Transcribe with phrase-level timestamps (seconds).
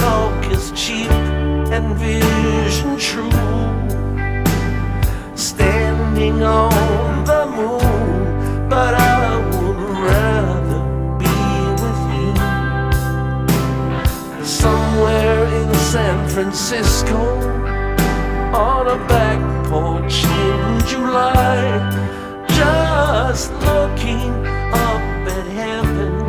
[0.00, 1.10] talk is cheap
[1.76, 3.30] and vision true.
[5.34, 10.80] Standing on the moon, but I would rather
[11.22, 11.38] be
[11.82, 12.32] with you.
[14.44, 17.20] Somewhere in San Francisco,
[18.68, 20.60] on a back porch in
[20.92, 21.54] July,
[22.58, 23.89] just heaven.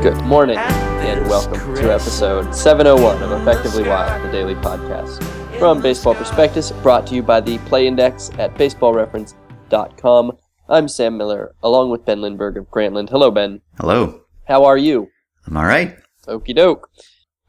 [0.02, 5.24] Good morning, and welcome to episode 701 of Effectively Wild, the daily podcast.
[5.60, 10.32] From Baseball Prospectus, brought to you by the Play Index at baseballreference.com.
[10.68, 13.12] I'm Sam Miller, along with Ben Lindbergh of Grantland.
[13.12, 13.62] Hello, Ben.
[13.80, 14.22] Hello.
[14.48, 15.08] How are you?
[15.46, 15.96] I'm all right.
[16.28, 16.90] Okie doke.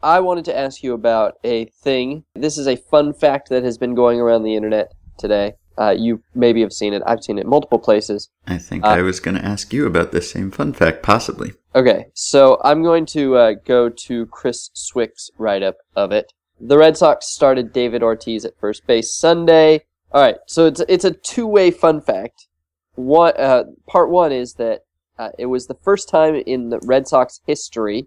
[0.02, 2.24] I wanted to ask you about a thing.
[2.34, 5.54] This is a fun fact that has been going around the internet today.
[5.78, 7.02] Uh, you maybe have seen it.
[7.06, 8.28] I've seen it multiple places.
[8.46, 11.52] I think Uh, I was going to ask you about this same fun fact, possibly.
[11.74, 16.32] Okay, so I'm going to uh, go to Chris Swick's write up of it.
[16.60, 19.84] The Red Sox started David Ortiz at first base Sunday.
[20.12, 22.46] All right, so it's it's a two way fun fact.
[22.94, 24.84] One uh, part one is that
[25.18, 28.06] uh, it was the first time in the Red Sox history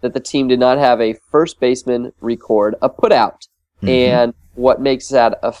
[0.00, 3.48] that the team did not have a first baseman record a putout.
[3.82, 3.88] Mhm.
[3.88, 5.54] And what makes that a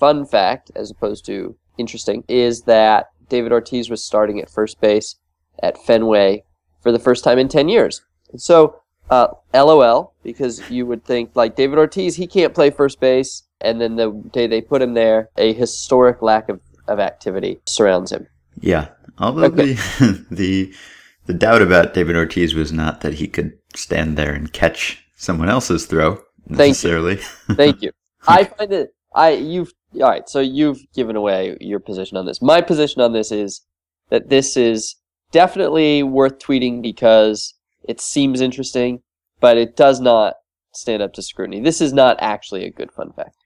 [0.00, 5.16] fun fact, as opposed to interesting, is that David Ortiz was starting at first base
[5.62, 6.42] at Fenway
[6.82, 8.02] for the first time in 10 years.
[8.32, 8.76] And so,
[9.10, 13.42] uh, LOL, because you would think, like, David Ortiz, he can't play first base.
[13.60, 18.10] And then the day they put him there, a historic lack of, of activity surrounds
[18.12, 18.26] him.
[18.60, 18.88] yeah.
[19.18, 19.74] Although Okay.
[19.74, 20.74] the, the
[21.26, 25.50] the doubt about David Ortiz was not that he could stand there and catch someone
[25.50, 26.12] else's throw
[26.48, 26.56] you.
[26.56, 27.16] necessarily.
[27.52, 27.90] Thank you.
[28.26, 28.94] I find it.
[29.14, 30.28] I you've all right.
[30.28, 32.40] So you've given away your position on this.
[32.40, 33.62] My position on this is
[34.10, 34.96] that this is
[35.32, 39.02] definitely worth tweeting because it seems interesting,
[39.40, 40.34] but it does not
[40.72, 41.60] stand up to scrutiny.
[41.60, 43.36] This is not actually a good fun fact.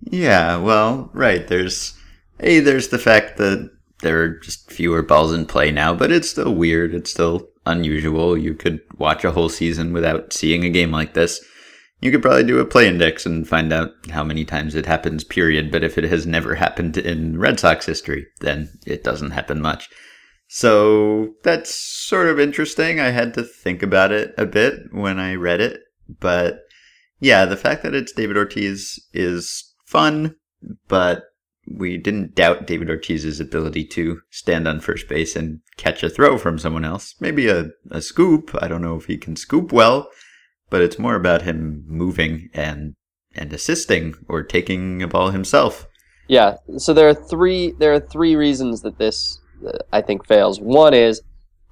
[0.00, 1.46] Yeah, well, right.
[1.46, 1.94] There's
[2.40, 3.70] a there's the fact that
[4.00, 6.94] there are just fewer balls in play now, but it's still weird.
[6.94, 8.36] It's still unusual.
[8.36, 11.44] You could watch a whole season without seeing a game like this.
[12.02, 15.22] You could probably do a play index and find out how many times it happens,
[15.22, 15.70] period.
[15.70, 19.88] But if it has never happened in Red Sox history, then it doesn't happen much.
[20.48, 22.98] So that's sort of interesting.
[22.98, 25.80] I had to think about it a bit when I read it.
[26.20, 26.64] But
[27.20, 30.34] yeah, the fact that it's David Ortiz is fun,
[30.88, 31.22] but
[31.68, 36.36] we didn't doubt David Ortiz's ability to stand on first base and catch a throw
[36.36, 37.14] from someone else.
[37.20, 38.50] Maybe a, a scoop.
[38.60, 40.08] I don't know if he can scoop well,
[40.72, 42.94] but it's more about him moving and
[43.36, 45.86] and assisting or taking a ball himself.
[46.28, 46.56] Yeah.
[46.78, 47.72] So there are three.
[47.78, 50.58] There are three reasons that this uh, I think fails.
[50.60, 51.22] One is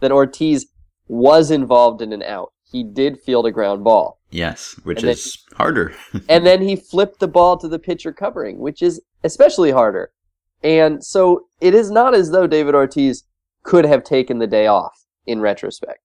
[0.00, 0.66] that Ortiz
[1.08, 2.52] was involved in an out.
[2.70, 4.20] He did field a ground ball.
[4.30, 5.94] Yes, which And then- is harder.
[6.28, 10.12] and then he flipped the ball to the pitcher covering, which is especially harder.
[10.62, 13.24] And so it is not as though David Ortiz
[13.62, 16.00] could have taken the day off in retrospect,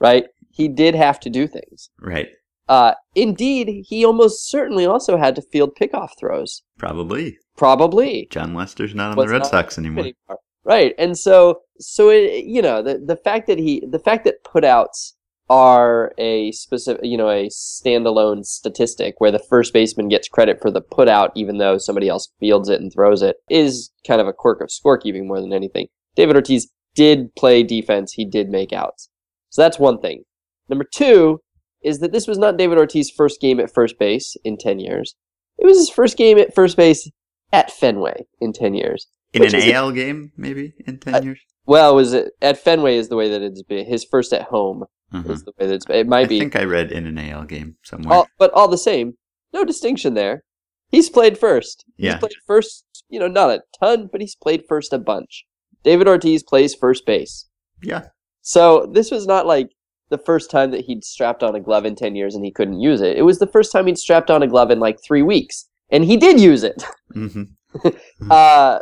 [0.00, 0.24] right?
[0.50, 1.90] He did have to do things.
[2.00, 2.28] right.
[2.68, 6.62] Uh, indeed, he almost certainly also had to field pickoff throws.
[6.78, 7.36] Probably.
[7.56, 8.28] Probably.
[8.30, 10.04] Jon Lester's not on Was the Red Sox anymore.
[10.04, 10.38] anymore.
[10.62, 10.94] Right.
[10.96, 15.14] And so, so it, you know, the, the fact that he, the fact that putouts
[15.48, 20.70] are a specific, you know, a standalone statistic where the first baseman gets credit for
[20.70, 24.32] the putout, even though somebody else fields it and throws it, is kind of a
[24.32, 25.88] quirk of scorekeeping more than anything.
[26.14, 28.12] David Ortiz did play defense.
[28.12, 29.08] He did make outs.
[29.48, 30.22] So that's one thing.
[30.70, 31.40] Number two
[31.82, 35.14] is that this was not David Ortiz's first game at first base in 10 years.
[35.58, 37.10] It was his first game at first base
[37.52, 39.08] at Fenway in 10 years.
[39.32, 41.40] In an is a- AL game, maybe in ten Uh, years.
[41.66, 43.86] Well, was it at Fenway is the way that it's been.
[43.86, 45.30] His first at home Mhm.
[45.30, 45.96] is the way that it's been.
[45.96, 48.12] It I might be, I think I read in an AL game somewhere.
[48.12, 49.14] all, but all the same,
[49.52, 50.42] no distinction there.
[50.90, 51.84] He's played first.
[51.96, 52.12] Yeah.
[52.14, 55.44] He's played first, you know, not a ton, but he's played first a bunch.
[55.84, 57.48] David Ortiz plays first base.
[57.82, 58.08] yeah.
[58.42, 59.68] So this was not like
[60.10, 62.80] the first time that he'd strapped on a glove in 10 years and he couldn't
[62.80, 63.16] use it.
[63.16, 65.68] It was the first time he'd strapped on a glove in like three weeks.
[65.90, 66.82] And he did use it.
[67.12, 67.44] hmm
[68.30, 68.80] Uh,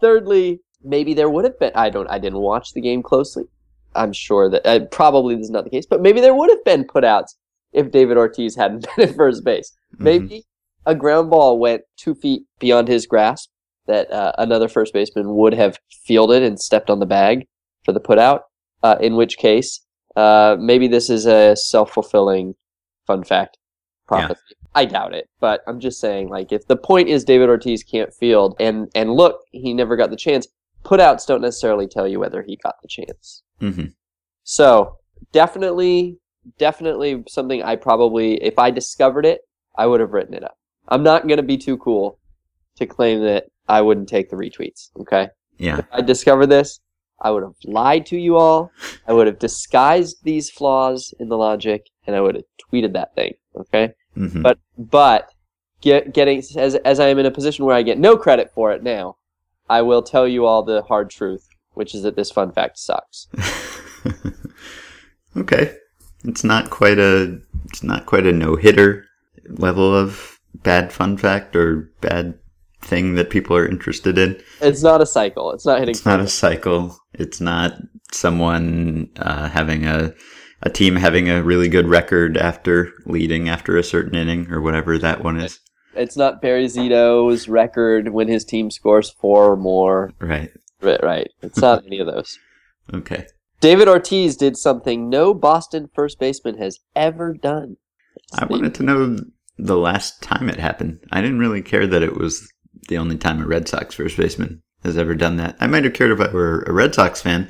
[0.00, 1.72] thirdly, maybe there would have been.
[1.74, 2.08] I don't.
[2.08, 3.44] I didn't watch the game closely.
[3.94, 6.64] I'm sure that uh, probably this is not the case, but maybe there would have
[6.64, 7.34] been putouts
[7.72, 9.72] if David Ortiz hadn't been at first base.
[9.94, 10.04] Mm-hmm.
[10.04, 10.44] Maybe
[10.86, 13.50] a ground ball went two feet beyond his grasp
[13.86, 17.46] that uh, another first baseman would have fielded and stepped on the bag
[17.84, 18.40] for the putout.
[18.82, 19.84] Uh, in which case,
[20.16, 22.54] uh, maybe this is a self fulfilling
[23.06, 23.58] fun fact
[24.06, 24.40] prophecy.
[24.74, 28.12] I doubt it, but I'm just saying, like, if the point is David Ortiz can't
[28.14, 30.46] field, and and look, he never got the chance.
[30.84, 33.42] Putouts don't necessarily tell you whether he got the chance.
[33.60, 33.86] hmm
[34.44, 34.96] So
[35.32, 36.18] definitely,
[36.58, 39.42] definitely something I probably, if I discovered it,
[39.76, 40.56] I would have written it up.
[40.88, 42.18] I'm not going to be too cool
[42.76, 44.90] to claim that I wouldn't take the retweets.
[45.00, 45.28] Okay.
[45.58, 45.78] Yeah.
[45.78, 46.80] If I discovered this,
[47.20, 48.72] I would have lied to you all.
[49.06, 53.14] I would have disguised these flaws in the logic, and I would have tweeted that
[53.14, 53.34] thing.
[53.56, 53.94] Okay.
[54.14, 55.30] hmm But but
[55.80, 58.72] get, getting as as I am in a position where I get no credit for
[58.72, 59.16] it now,
[59.68, 63.28] I will tell you all the hard truth, which is that this fun fact sucks.
[65.36, 65.76] okay.
[66.24, 69.06] It's not quite a it's not quite a no hitter
[69.48, 72.38] level of bad fun fact or bad
[72.80, 74.40] thing that people are interested in.
[74.60, 75.52] It's not a cycle.
[75.52, 75.92] It's not hitting.
[75.92, 76.98] It's not a cycle.
[77.14, 77.74] It's not
[78.12, 80.14] someone uh, having a
[80.62, 84.98] a team having a really good record after leading after a certain inning or whatever
[84.98, 85.58] that one is.
[85.94, 90.12] It's not Barry Zito's record when his team scores four or more.
[90.20, 90.50] Right.
[90.80, 91.02] Right.
[91.02, 91.30] right.
[91.42, 92.38] It's not any of those.
[92.92, 93.24] Okay.
[93.60, 97.76] David Ortiz did something no Boston first baseman has ever done.
[98.36, 99.16] I wanted to know
[99.56, 100.98] the last time it happened.
[101.12, 102.50] I didn't really care that it was
[102.88, 105.56] the only time a Red Sox first baseman has ever done that.
[105.60, 107.48] I might have cared if I were a Red Sox fan,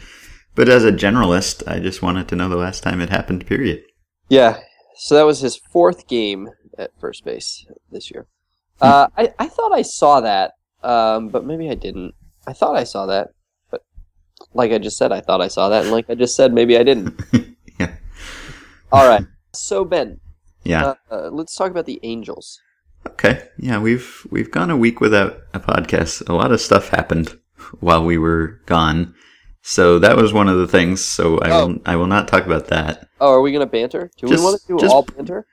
[0.55, 3.83] but as a generalist, I just wanted to know the last time it happened, period.
[4.29, 4.59] Yeah.
[4.97, 8.27] So that was his fourth game at first base this year.
[8.81, 10.53] Uh, I, I thought I saw that,
[10.83, 12.15] um, but maybe I didn't.
[12.47, 13.29] I thought I saw that,
[13.71, 13.83] but
[14.55, 16.77] like I just said, I thought I saw that, and like I just said, maybe
[16.79, 17.21] I didn't.
[17.79, 17.95] Yeah.
[18.93, 19.25] All right.
[19.55, 20.21] So Ben,
[20.65, 20.85] Yeah.
[20.85, 22.61] uh, uh, let's talk about the Angels.
[23.07, 23.49] Okay.
[23.59, 26.29] Yeah, we've we've gone a week without a podcast.
[26.29, 27.39] A lot of stuff happened
[27.81, 29.15] while we were gone.
[29.63, 31.05] So that was one of the things.
[31.05, 31.67] So I Oh.
[31.67, 33.09] will I will not talk about that.
[33.21, 34.11] Oh, are we gonna banter?
[34.19, 35.47] Do Just- we want to do just- all banter?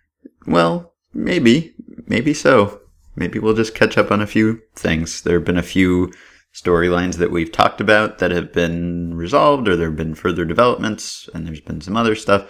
[0.46, 1.74] Well, maybe.
[2.08, 2.82] Maybe so.
[3.16, 5.22] Maybe we'll just catch up on a few things.
[5.22, 6.12] There have been a few
[6.56, 11.30] storylines that we've talked about that have been resolved or there have been further developments
[11.34, 12.50] and there's been some other stuff.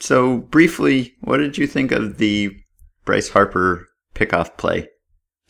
[0.00, 2.56] So, briefly, what did you think of the
[3.04, 4.88] Bryce Harper pickoff play?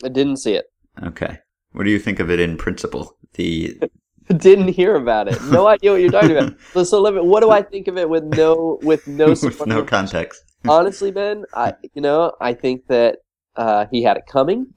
[0.03, 0.65] I didn't see it.
[1.03, 1.39] Okay.
[1.71, 3.17] What do you think of it in principle?
[3.33, 3.79] The
[4.37, 5.41] Didn't hear about it.
[5.45, 6.55] No idea what you're talking about.
[6.73, 9.65] So, so let me, what do I think of it with no with no with
[9.67, 10.43] no context.
[10.67, 13.17] Honestly, Ben, I you know I think that
[13.55, 14.67] uh, he had it coming,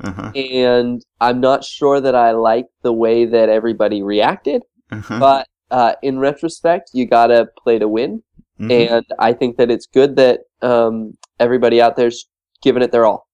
[0.00, 0.30] Uh-huh.
[0.34, 4.62] and I'm not sure that I like the way that everybody reacted.
[4.92, 5.18] Uh-huh.
[5.18, 8.22] But uh, in retrospect, you gotta play to win,
[8.60, 8.92] Mhm.
[8.92, 12.28] and I think that it's good that um, everybody out there's
[12.62, 13.26] giving it their all.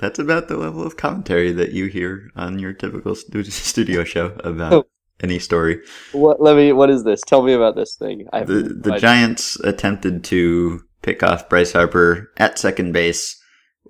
[0.00, 3.14] That's about the level of commentary that you hear on your typical
[3.44, 4.86] studio show about Oh.
[5.22, 5.80] any story.
[6.12, 6.40] What?
[6.40, 6.72] Let me.
[6.72, 7.20] What is this?
[7.20, 8.26] Tell me about this thing.
[8.32, 9.00] I The the idea.
[9.00, 13.38] Giants attempted to pick off Bryce Harper at second base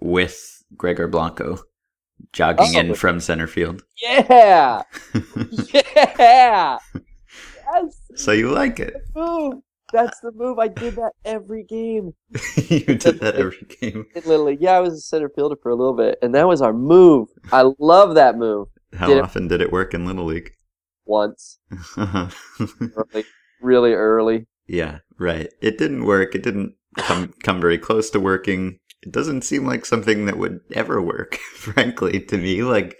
[0.00, 0.36] with
[0.76, 1.58] Gregor Blanco
[2.32, 2.80] jogging Oh.
[2.80, 3.82] in from center field.
[4.02, 4.82] Yeah,
[6.18, 6.78] yeah.
[7.72, 8.00] Yes.
[8.16, 8.94] so you like it?
[9.14, 9.62] move.
[9.92, 10.58] That's the move.
[10.58, 12.12] I did that every game
[12.69, 14.06] you did that every game.
[14.25, 14.60] League.
[14.60, 17.28] Yeah, I was a center fielder for a little bit, and that was our move.
[17.52, 18.69] I love that move.
[18.94, 20.52] How Did it- often did it work in Little League?
[21.06, 21.58] Once,
[21.98, 23.25] early,
[23.60, 24.46] really early.
[24.69, 25.52] yeah, right.
[25.60, 26.34] It didn't work.
[26.34, 28.78] It didn't come come very close to working.
[29.02, 32.62] It doesn't seem like something that would ever work, frankly, to me.
[32.62, 32.96] Like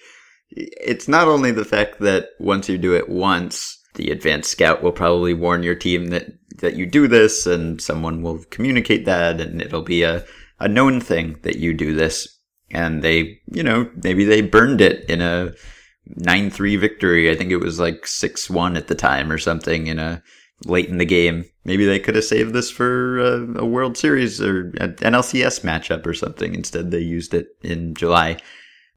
[0.51, 4.93] it's not only the fact that once you do it once, the advanced scout will
[4.93, 6.27] probably warn your team that
[6.61, 10.25] that you do this and someone will communicate that and it'll be a
[10.59, 12.39] a known thing that you do this
[12.71, 15.53] and they, you know, maybe they burned it in a
[16.21, 17.31] 9-3 victory.
[17.31, 20.23] I think it was like 6-1 at the time or something in a
[20.67, 21.45] late in the game.
[21.65, 26.07] Maybe they could have saved this for a, a World Series or an NLCS matchup
[26.07, 26.55] or something.
[26.55, 28.37] Instead, they used it in July.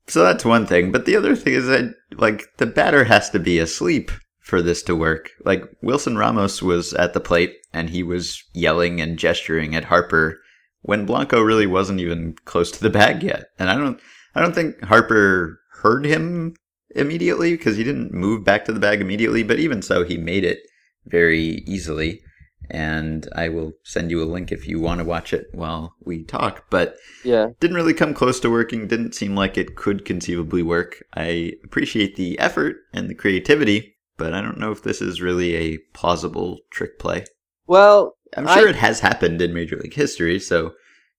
[0.08, 0.92] So that's one thing.
[0.92, 4.12] But the other thing is that, like, the batter has to be asleep
[4.44, 5.32] for this to work.
[5.46, 10.40] Like, Wilson Ramos was at the plate and he was yelling and gesturing at Harper
[10.82, 13.46] when Blanco really wasn't even close to the bag yet.
[13.58, 14.00] And I don't,
[14.36, 16.56] I don't think Harper heard him
[16.96, 19.44] immediately because he didn't move back to the bag immediately.
[19.44, 20.60] But even so, he made it
[21.06, 22.22] very easily.
[22.70, 26.24] And I will send you a link if you want to watch it while we
[26.24, 26.66] talk.
[26.70, 31.04] But Yeah, didn't really come close to working, didn't seem like it could conceivably work.
[31.14, 35.56] I appreciate the effort and the creativity, but I don't know if this is really
[35.56, 37.26] a plausible trick play.
[37.68, 40.72] well, I'm sure I- it has happened in Major League history, so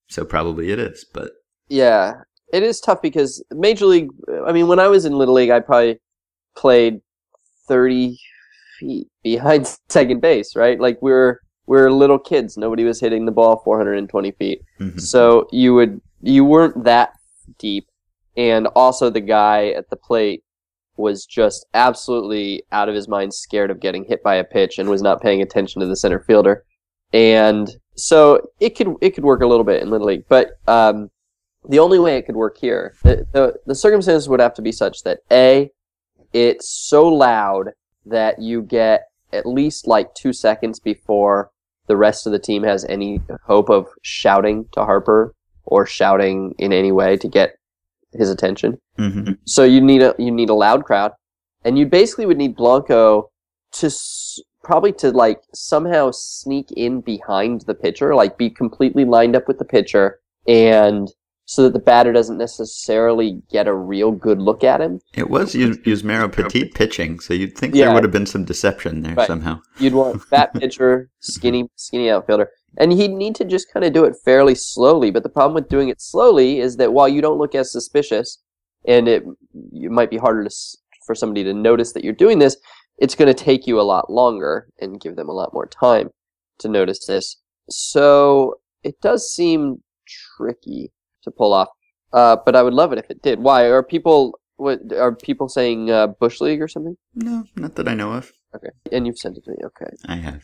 [0.08, 1.30] so probably it is, but
[1.68, 2.14] yeah.
[2.52, 4.10] It is tough because Major League.
[4.46, 5.98] I mean, when I was in Little League, I probably
[6.56, 7.00] played
[7.68, 8.18] thirty
[8.78, 10.54] feet behind second base.
[10.56, 12.56] Right, like we were we were little kids.
[12.56, 14.60] Nobody was hitting the ball 420 feet.
[14.80, 15.00] mhm.
[15.00, 17.10] So you would you weren't that
[17.58, 17.86] deep,
[18.36, 20.44] and also the guy at the plate
[20.96, 24.88] was just absolutely out of his mind, scared of getting hit by a pitch, and
[24.88, 26.64] was not paying attention to the center fielder.
[27.12, 31.10] And so it could it could work a little bit in little league, but um,
[31.68, 34.72] the only way it could work here, the, the the circumstances would have to be
[34.72, 35.70] such that a,
[36.32, 37.70] it's so loud
[38.06, 41.50] that you get at least like two seconds before
[41.86, 45.34] the rest of the team has any hope of shouting to Harper
[45.64, 47.56] or shouting in any way to get
[48.18, 48.78] his attention.
[48.96, 51.12] hmm So you need a you need a loud crowd,
[51.64, 53.30] and you basically would need Blanco
[53.72, 59.36] to s- probably to like somehow sneak in behind the pitcher, like be completely lined
[59.36, 61.08] up with the pitcher, and
[61.46, 64.98] so that the batter doesn't necessarily get a real good look at him.
[65.14, 67.84] It was Yus- Yusmeiro Petit pitching, so you'd think Yeah.
[67.86, 69.26] there would have been some deception there Right.
[69.26, 69.60] somehow.
[69.78, 74.04] You'd want fat pitcher, skinny skinny outfielder, and he'd need to just kind of do
[74.04, 75.10] it fairly slowly.
[75.10, 78.42] But the problem with doing it slowly is that while you don't look as suspicious,
[78.86, 79.24] and it
[79.72, 80.50] it might be harder to
[81.06, 82.56] for somebody to notice that you're doing this,
[82.98, 86.08] it's going to take you a lot longer and give them a lot more time
[86.58, 87.36] to notice this.
[87.68, 89.82] So it does seem
[90.36, 91.68] tricky to pull off.
[92.12, 93.40] Uh, but I would love it if it did.
[93.40, 94.38] Why are people?
[94.56, 95.90] What are people saying?
[95.90, 96.96] Uh, Bush League or something?
[97.14, 98.32] No, not that I know of.
[98.54, 99.56] Okay, and you've sent it to me.
[99.64, 99.90] Okay.
[100.06, 100.42] I have.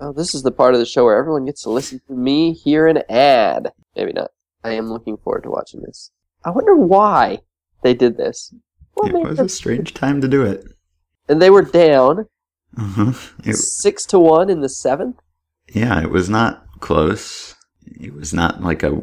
[0.00, 2.52] Oh, this is the part of the show where everyone gets to listen to me
[2.52, 3.72] hear an ad.
[3.96, 4.30] Maybe not.
[4.64, 6.10] I am looking forward to watching this.
[6.44, 7.40] I wonder why
[7.82, 8.54] they did this.
[8.94, 10.64] What It was a strange time to do it.
[11.28, 12.26] and they were down
[12.78, 13.12] Uh-huh.
[13.44, 15.16] It, six to one in the seventh.
[15.74, 17.54] yeah, it was not close.
[18.00, 19.02] It was not like a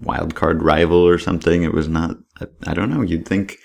[0.00, 1.62] wild card rival or something.
[1.62, 2.16] It was not.
[2.40, 3.02] I, I don't know.
[3.02, 3.58] You'd think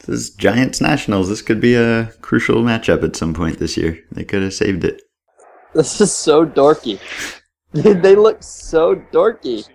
[0.00, 1.28] this is Giants Nationals.
[1.28, 3.98] This could be a crucial matchup at some point this year.
[4.12, 5.02] They could have saved it.
[5.74, 6.98] This is so dorky.
[7.72, 9.64] they look so dorky.
[9.64, 9.72] See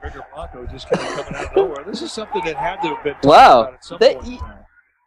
[0.00, 1.84] Gregor Blanco just kind of coming out of nowhere.
[1.86, 3.60] This is something that had to have been talked Wow.
[3.62, 4.38] about at some They- point in.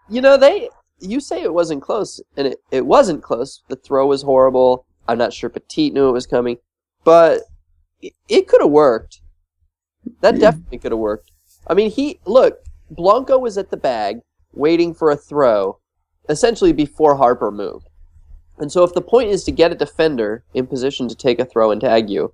[0.10, 0.70] You know they.
[1.00, 3.62] You say it wasn't close, and it, it wasn't close.
[3.70, 4.86] The throw was horrible.
[5.08, 6.58] I'm not sure Petit knew it was coming,
[7.04, 7.42] but
[8.02, 9.22] it, it could have worked.
[10.22, 10.42] That Yeah.
[10.52, 11.32] definitely could have worked.
[11.68, 12.60] I mean, he look.
[12.92, 14.22] Blanco was at the bag
[14.54, 15.80] waiting for a throw,
[16.28, 17.88] essentially before Harper moved.
[18.60, 21.46] And so, if the point is to get a defender in position to take a
[21.46, 22.34] throw and tag you,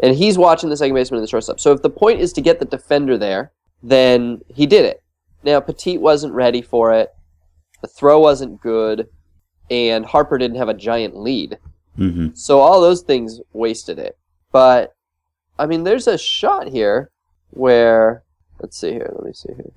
[0.00, 2.40] and he's watching the second baseman and the shortstop, so if the point is to
[2.40, 5.02] get the defender there, then he did it.
[5.42, 7.10] Now, Petit wasn't ready for it.
[7.82, 9.08] The throw wasn't good,
[9.70, 11.58] and Harper didn't have a giant lead.
[11.96, 14.18] hmm So all those things wasted it.
[14.52, 14.94] But
[15.58, 17.10] I mean, there's a shot here
[17.50, 18.22] where
[18.60, 19.10] let's see here.
[19.14, 19.72] Let me see here.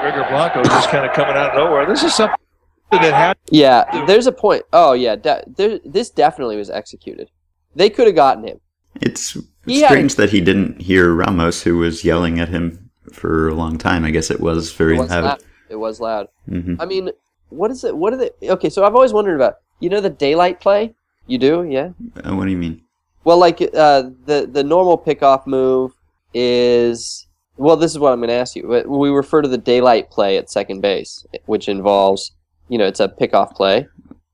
[0.00, 1.86] Gregor Blanco just kind of coming out of nowhere.
[1.86, 2.45] This is something that
[2.92, 4.62] had Yeah, there's a point.
[4.72, 7.30] Oh yeah, de- there, this definitely was executed.
[7.74, 8.60] They could have gotten him.
[9.00, 13.48] It's He had- strange that he didn't hear Ramos, who was yelling at him for
[13.48, 14.04] a long time.
[14.04, 15.24] I guess it was It very was loud.
[15.24, 15.42] loud.
[15.68, 16.28] It was loud.
[16.48, 17.10] hmm I mean,
[17.50, 17.96] what is it?
[17.96, 18.30] What are they?
[18.42, 19.56] Okay, so I've always wondered about.
[19.80, 20.94] You know the daylight play?
[21.26, 21.64] You do?
[21.68, 21.90] Yeah.
[22.24, 22.82] Uh, what do you mean?
[23.24, 25.92] Well, like uh, the the normal pickoff move
[26.34, 27.26] is
[27.56, 27.76] well.
[27.76, 28.66] This is what I'm going to ask you.
[28.68, 32.32] but We refer to the daylight play at second base, which involves
[32.68, 33.86] you know it's a pickoff play.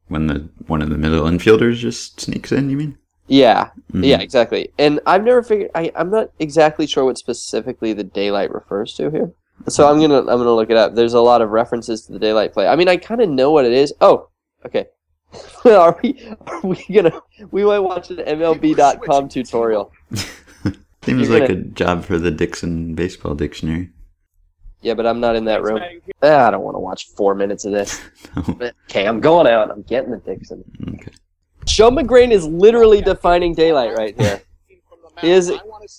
[0.09, 2.99] When the one of the middle infielders just sneaks in, you mean?
[3.29, 4.05] Yeah, Mhm.
[4.07, 4.73] yeah, exactly.
[4.79, 5.71] And I've never figured.
[5.75, 9.33] I I'm not exactly sure what specifically the daylight refers to here.
[9.69, 10.95] So I'm gonna I'm gonna look it up.
[10.95, 12.67] There's a lot of references to the daylight play.
[12.67, 13.95] I mean, I kind of know what it is.
[14.01, 14.29] Oh,
[14.67, 14.87] okay.
[15.65, 17.23] are we are we gonna
[17.53, 19.91] we might watch an MLB.com tutorial.
[21.05, 23.91] Seems You're like gonna- a job for the Dickson Baseball Dictionary.
[24.83, 25.81] Yeah, but I'm not in that room.
[26.23, 28.01] Ah, I don't want to watch four minutes of this.
[28.91, 29.71] Okay, I'm going out.
[29.71, 30.65] I'm getting the Dickson.
[30.95, 31.13] okay.
[31.65, 34.43] Joe Magrane is literally defining daylight right here.
[35.21, 35.53] He is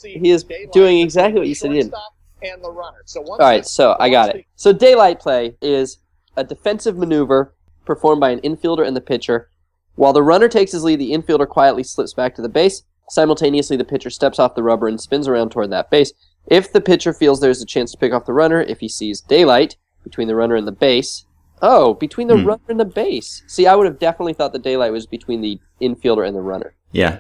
[0.04, 1.94] he is doing exactly what you said he did.
[1.94, 4.46] All right, so I got it.
[4.56, 6.00] So daylight play is
[6.36, 7.54] a defensive maneuver
[7.86, 9.50] performed by an infielder and the pitcher.
[9.96, 12.84] While the runner takes his lead, the infielder quietly slips back to the base.
[13.10, 16.12] Simultaneously, the pitcher steps off the rubber and spins around toward that base.
[16.48, 19.22] If the pitcher feels there's a chance to pick off the runner, if he sees
[19.22, 21.26] daylight between the runner and the base,
[21.62, 22.46] oh, between the Hmm.
[22.46, 23.44] runner and the base.
[23.48, 26.76] See, I would have definitely thought the daylight was between the infielder and the runner.
[26.92, 27.20] Yeah.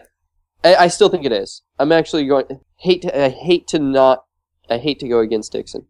[0.64, 1.62] I, I still think it is.
[1.80, 2.46] I'm actually going
[2.78, 3.02] hate.
[3.04, 4.26] To, I hate to not.
[4.70, 5.86] I hate to go against Dickson.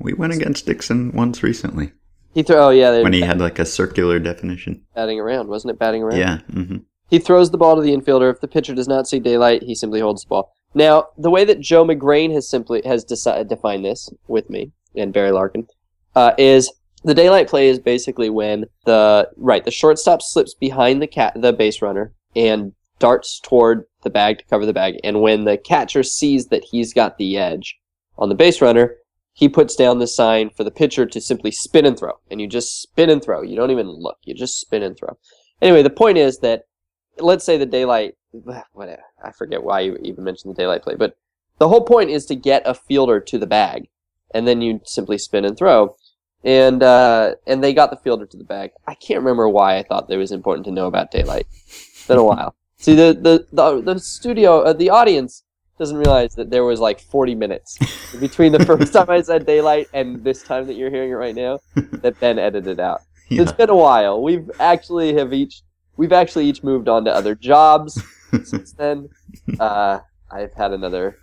[0.00, 1.92] We went against Dickson once recently
[2.34, 2.66] He throw.
[2.68, 4.84] Oh yeah, when he had like a circular definition.
[4.94, 5.78] batting around, wasn't it?
[5.78, 6.18] Batting around.
[6.18, 6.38] Yeah.
[6.52, 6.76] Mm-hmm.
[7.10, 8.30] He throws the ball to the infielder.
[8.30, 10.52] If the pitcher does not see daylight, he simply holds the ball.
[10.74, 15.12] Now, the way that Joe Magrane has simply has decided defined this with me and
[15.12, 15.66] Barry Larkin
[16.14, 16.70] uh, is
[17.04, 21.52] the daylight play is basically when the right the shortstop slips behind the cat the
[21.52, 26.02] base runner and darts toward the bag to cover the bag, and when the catcher
[26.02, 27.78] sees that he's got the edge
[28.16, 28.96] on the base runner,
[29.32, 32.46] he puts down the sign for the pitcher to simply spin and throw, and you
[32.46, 33.42] just spin and throw.
[33.42, 34.18] You don't even look.
[34.24, 35.16] You just spin and throw.
[35.62, 36.64] Anyway, the point is that
[37.18, 38.14] let's say the daylight
[38.72, 39.02] whatever.
[39.22, 41.16] I forget why you even mentioned the daylight play, but
[41.58, 43.88] the whole point is to get a fielder to the bag,
[44.32, 45.96] and then you simply spin and throw.
[46.44, 48.70] And uh, and they got the fielder to the bag.
[48.86, 51.46] I can't remember why I thought that was important to know about daylight.
[51.50, 52.54] It's been a while.
[52.78, 55.42] See the the the, the studio, uh, the audience
[55.78, 57.78] doesn't realize that there was like 40 minutes
[58.20, 61.34] between the first time I said daylight and this time that you're hearing it right
[61.34, 63.02] now that Ben edited out.
[63.28, 63.42] Yeah.
[63.42, 64.22] It's been a while.
[64.22, 65.62] We've actually have each
[65.96, 68.02] we've actually each moved on to other jobs
[68.44, 69.08] since then.
[69.58, 71.18] Uh, I've had another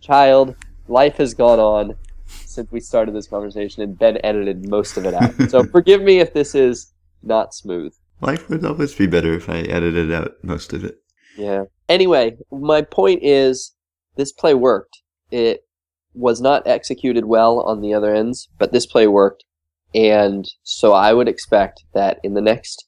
[0.00, 0.56] child.
[0.88, 1.94] Life has gone on
[2.26, 5.34] since we started this conversation, and Ben edited most of it out.
[5.50, 7.94] So forgive me if this is not smooth.
[8.20, 10.96] Life would always be better if I edited out most of it.
[11.36, 11.64] Yeah.
[11.88, 13.74] Anyway, my point is
[14.16, 15.02] this play worked.
[15.30, 15.60] It
[16.14, 19.44] was not executed well on the other ends, but this play worked.
[19.94, 22.86] And so I would expect that in the next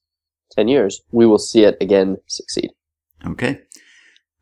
[0.53, 2.71] 10 years, we will see it again succeed.
[3.27, 3.61] Okay.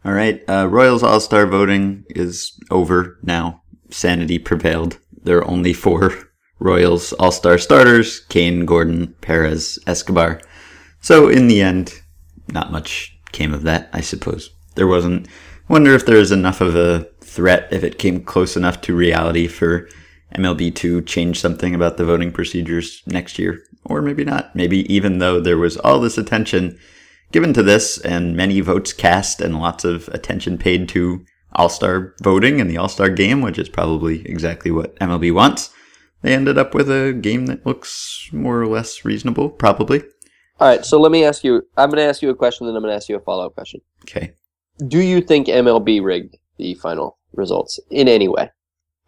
[0.04, 0.42] All right.
[0.48, 3.62] Uh, Royals All Star voting is over now.
[3.90, 4.98] Sanity prevailed.
[5.22, 6.12] There are only four
[6.58, 10.40] Royals All Star starters Cain, Gordon, Perez, Escobar.
[11.00, 11.94] So, in the end,
[12.48, 14.50] not much came of that, I suppose.
[14.74, 15.28] There wasn't.
[15.68, 19.46] Wonder if there was enough of a threat, if it came close enough to reality
[19.46, 19.88] for
[20.34, 23.62] MLB to change something about the voting procedures next year.
[23.84, 24.54] Or maybe not.
[24.54, 26.78] Maybe even though there was all this attention
[27.32, 32.14] given to this and many votes cast and lots of attention paid to All Star
[32.22, 35.70] voting and the All Star game, which is probably exactly what MLB wants,
[36.22, 40.02] they ended up with a game that looks more or less reasonable, probably.
[40.60, 42.74] All right, so let me ask you I'm going to ask you a question, then
[42.74, 43.80] I'm going to ask you a follow up question.
[44.02, 44.32] Okay.
[44.86, 48.50] Do you think MLB rigged the final results in any way?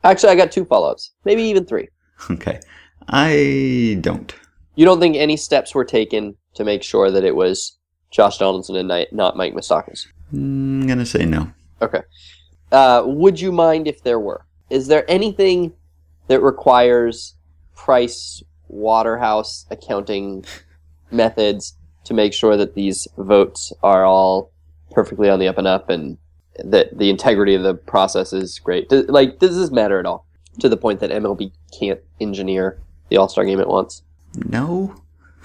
[0.05, 1.89] Actually, I got two follow ups, maybe even three.
[2.31, 2.61] Okay.
[3.09, 4.35] I don't.
[4.75, 7.79] You don't think any steps were taken to make sure that it was
[8.11, 10.07] Josh Donaldson and not Mike Moustakas?
[10.33, 11.53] I'm gonna say no.
[11.83, 12.03] Okay.
[12.73, 14.45] Uh, would you mind if there were?
[14.69, 15.73] Is there anything
[16.29, 17.35] that requires
[17.75, 20.45] Price Waterhouse accounting
[21.11, 24.53] methods to make sure that these votes are all
[24.91, 26.19] perfectly on the up and up and
[26.65, 28.89] that the integrity of the process is great?
[28.89, 30.27] Does, like, does this matter at all
[30.61, 34.03] to the point that MLB can't engineer the All Star game at once?
[34.37, 34.95] No.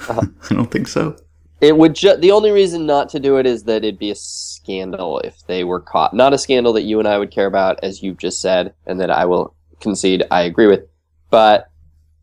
[0.07, 0.21] Uh-huh.
[0.49, 1.17] I don't think so.
[1.61, 4.15] It would ju- the only reason not to do it is that it'd be a
[4.15, 6.13] scandal if they were caught.
[6.13, 8.99] Not a scandal that you and I would care about, as you've just said, and
[8.99, 10.81] that I will concede I agree with.
[11.29, 11.69] But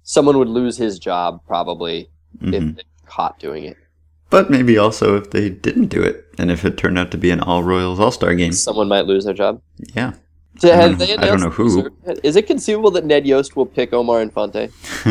[0.02, 2.08] someone would lose his job probably
[2.42, 2.54] Mhm.
[2.54, 3.76] if they were caught doing it.
[4.30, 7.30] But maybe also if they didn't do it, and if it turned out to be
[7.30, 8.52] an All Royals All Star game.
[8.52, 9.60] Someone might lose their job.
[9.94, 10.12] Yeah.
[10.58, 11.90] So I have don't they know- I don't know who.
[12.22, 14.68] Is it conceivable that Ned Yost will pick Omar Infante?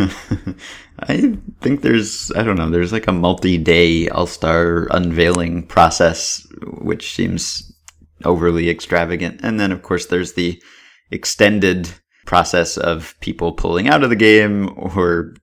[0.99, 6.45] I think there's, I don't know, there's like a multi day All Star unveiling process,
[6.81, 7.71] which seems
[8.23, 9.39] overly extravagant.
[9.43, 10.61] And then, of course, there's the
[11.09, 11.89] extended
[12.25, 15.33] process of people pulling out of the game or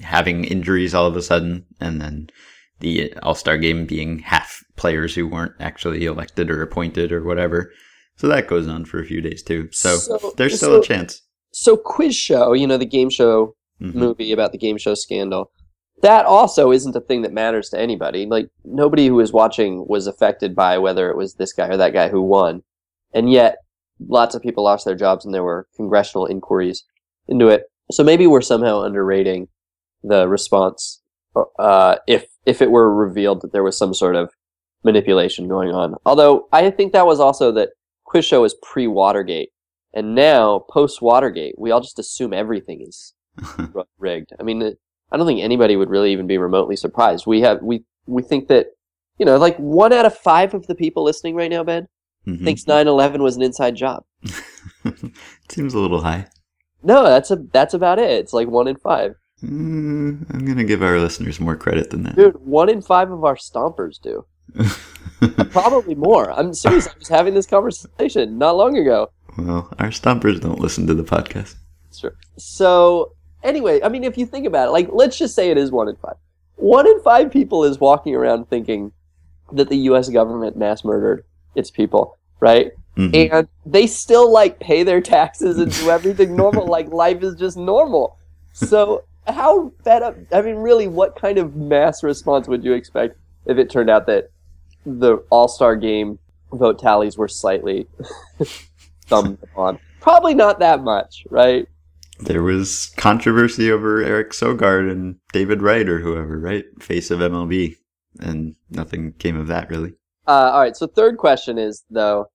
[0.00, 1.66] having injuries all of a sudden.
[1.80, 2.30] And then
[2.80, 7.72] the All Star game being half players who weren't actually elected or appointed or whatever.
[8.16, 9.68] So that goes on for a few days too.
[9.72, 11.22] So, So- there's still so- a chance.
[11.52, 13.94] So Quiz Show, you know the game show Mhm.
[13.94, 15.50] movie about the game show scandal.
[16.02, 18.26] That also isn't a thing that matters to anybody.
[18.26, 21.92] Like nobody who was watching was affected by whether it was this guy or that
[21.92, 22.62] guy who won.
[23.12, 23.58] And yet
[24.08, 26.84] lots of people lost their jobs and there were congressional inquiries
[27.28, 27.64] into it.
[27.92, 29.48] So maybe we're somehow underrating
[30.02, 31.00] the response
[31.58, 34.30] uh, if if it were revealed that there was some sort of
[34.84, 35.94] manipulation going on.
[36.04, 37.70] Although I think that was also that
[38.14, 39.48] Quiz Show was pre Watergate.
[39.92, 43.12] And now, post Watergate, we all just assume everything is
[43.98, 44.30] rigged.
[44.38, 44.62] I mean,
[45.10, 47.26] I don't think anybody would really even be remotely surprised.
[47.26, 48.66] We have we we think that
[49.18, 51.88] you know, like one out of five of the people listening right now, Ben,
[52.24, 52.44] Mhm.
[52.44, 54.04] thinks 9/11 was an inside job.
[55.50, 56.28] Seems a little high.
[56.84, 58.10] No, that's a that's about it.
[58.12, 62.14] It's like one in five, Mm, I'm gonna give our listeners more credit than that.
[62.14, 62.36] dude.
[62.46, 64.24] One in five of our stompers do.
[65.54, 66.30] Probably more.
[66.32, 66.88] I'm serious.
[66.88, 69.10] I was having this conversation not long ago.
[69.38, 71.54] well, our stompers don't listen to the podcast.
[71.92, 72.14] Sure.
[72.36, 75.70] So anyway, I mean, if you think about it, like let's just say it is
[75.70, 76.16] one in five.
[76.56, 78.92] One in five people is walking around thinking
[79.52, 80.08] that the U.S.
[80.08, 82.72] government mass murdered its people, right?
[82.96, 83.32] Mhm.
[83.32, 87.56] And they still like pay their taxes and do everything normal, like life is just
[87.56, 88.18] normal.
[88.52, 90.16] So how fed up?
[90.32, 94.06] I mean, really, what kind of mass response would you expect if it turned out
[94.06, 94.30] that
[94.84, 96.18] the All Star Game
[96.52, 97.86] vote tallies were slightly
[99.06, 99.78] thumbed on?
[100.00, 101.66] Probably not that much, right?
[102.20, 106.64] There was controversy over Eric Sogard and David Wright or whoever, right?
[106.80, 107.76] Face of MLB.
[108.20, 109.94] And nothing came of that, really.
[110.26, 110.76] Uh, all right.
[110.76, 112.26] So third question is though,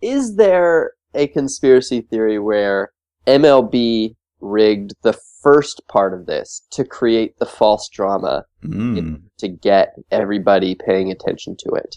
[0.00, 2.92] is there a conspiracy theory where
[3.26, 9.94] MLB rigged the first part of this to create the false drama Mm, to get
[10.10, 11.96] everybody paying attention to it?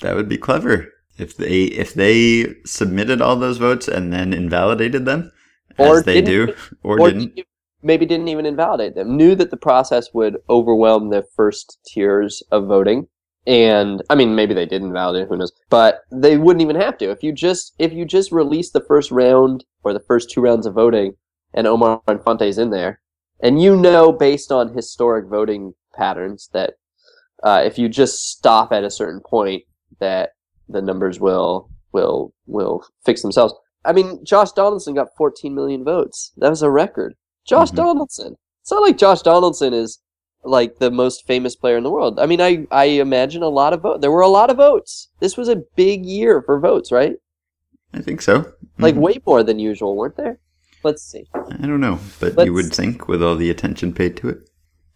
[0.00, 5.06] that would be clever if they if they submitted all those votes and then invalidated
[5.06, 5.32] them,
[5.78, 7.40] Or as they do, or, or didn't.
[7.82, 9.16] maybe didn't even invalidate them.
[9.16, 13.08] Knew that the process would overwhelm the first tiers of voting,
[13.46, 15.28] and I mean maybe they didn't invalidate.
[15.28, 15.52] Who knows?
[15.70, 19.10] But they wouldn't even have to if you just if you just release the first
[19.10, 21.14] round or the first two rounds of voting,
[21.56, 23.00] and Omar Infante's in there,
[23.40, 26.74] and you know based on historic voting patterns that
[27.42, 29.62] uh, if you just stop at a certain point,
[29.98, 30.30] that
[30.68, 33.54] the numbers will will will fix themselves.
[33.84, 36.32] I mean, Josh Donaldson got 14 million votes.
[36.36, 37.14] That was a record.
[37.46, 37.76] Josh Mhm.
[37.76, 38.36] Donaldson.
[38.62, 40.00] It's not like Josh Donaldson is
[40.42, 42.18] like the most famous player in the world.
[42.18, 44.00] I mean, I I imagine a lot of vote.
[44.00, 45.08] There were a lot of votes.
[45.20, 47.16] This was a big year for votes, right?
[47.94, 48.52] I think so.
[48.78, 49.00] Like Mhm.
[49.00, 50.40] way more than usual, weren't there?
[50.86, 51.24] Let's see.
[51.34, 54.48] I don't know, but Let's- you would think with all the attention paid to it.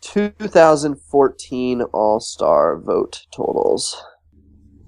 [0.03, 4.01] 2014 All-Star vote totals.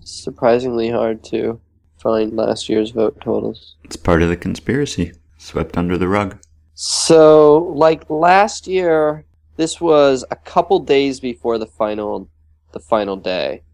[0.04, 1.60] Surprisingly hard to
[2.00, 3.74] find last year's vote totals.
[3.82, 6.38] It's part of the conspiracy, swept under the rug.
[6.74, 9.24] So, like last year,
[9.56, 12.28] this was a couple days before the final,
[12.70, 13.64] the final day,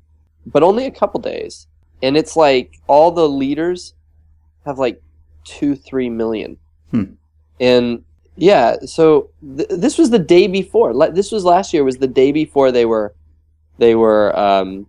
[0.46, 1.66] but only a couple days,
[2.02, 3.92] and it's like all the leaders
[4.64, 5.02] have like
[5.44, 6.56] two, three million,
[6.90, 7.02] Hmm.
[7.60, 8.04] And
[8.36, 8.76] yeah.
[8.84, 10.92] So th- this was the day before.
[11.10, 11.84] This was last year.
[11.84, 13.14] Was the day before they were,
[13.78, 14.86] they were, um,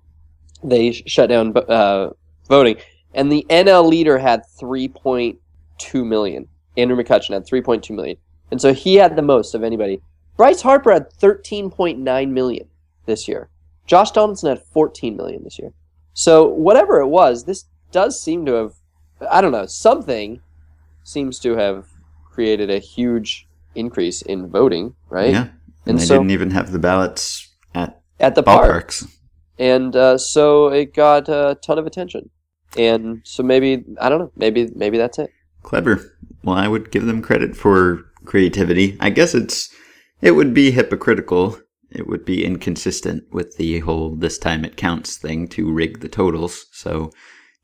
[0.64, 2.12] they sh- shut down uh,
[2.48, 2.78] voting,
[3.14, 5.40] and the NL leader had three point
[5.78, 6.48] two million.
[6.80, 8.18] Andrew McCutchen had 3.2 million.
[8.52, 10.02] And so he had the most of anybody.
[10.38, 12.68] Bryce Harper had 13.9 million
[13.06, 13.50] this year.
[13.86, 15.74] Josh Donaldson had 14 million this year.
[16.14, 18.74] So whatever it was, this does seem to have
[19.30, 20.42] I don't know, something
[21.04, 21.89] seems to have
[22.40, 25.32] created a huge increase in voting, right?
[25.32, 25.48] Yeah.
[25.86, 27.24] And, And they so- didn't even have the ballots
[27.76, 28.94] at At the park.
[29.58, 32.30] And uh, so it got a ton of attention.
[32.78, 35.32] And so maybe I don't know, maybe maybe that's it.
[35.64, 36.00] Clever.
[36.46, 38.96] Well, I would give them credit for creativity.
[39.02, 39.70] I guess it's
[40.22, 41.60] it would be hypocritical.
[41.92, 46.08] It would be inconsistent with the whole this time it counts thing to rig the
[46.08, 46.68] totals.
[46.72, 47.12] So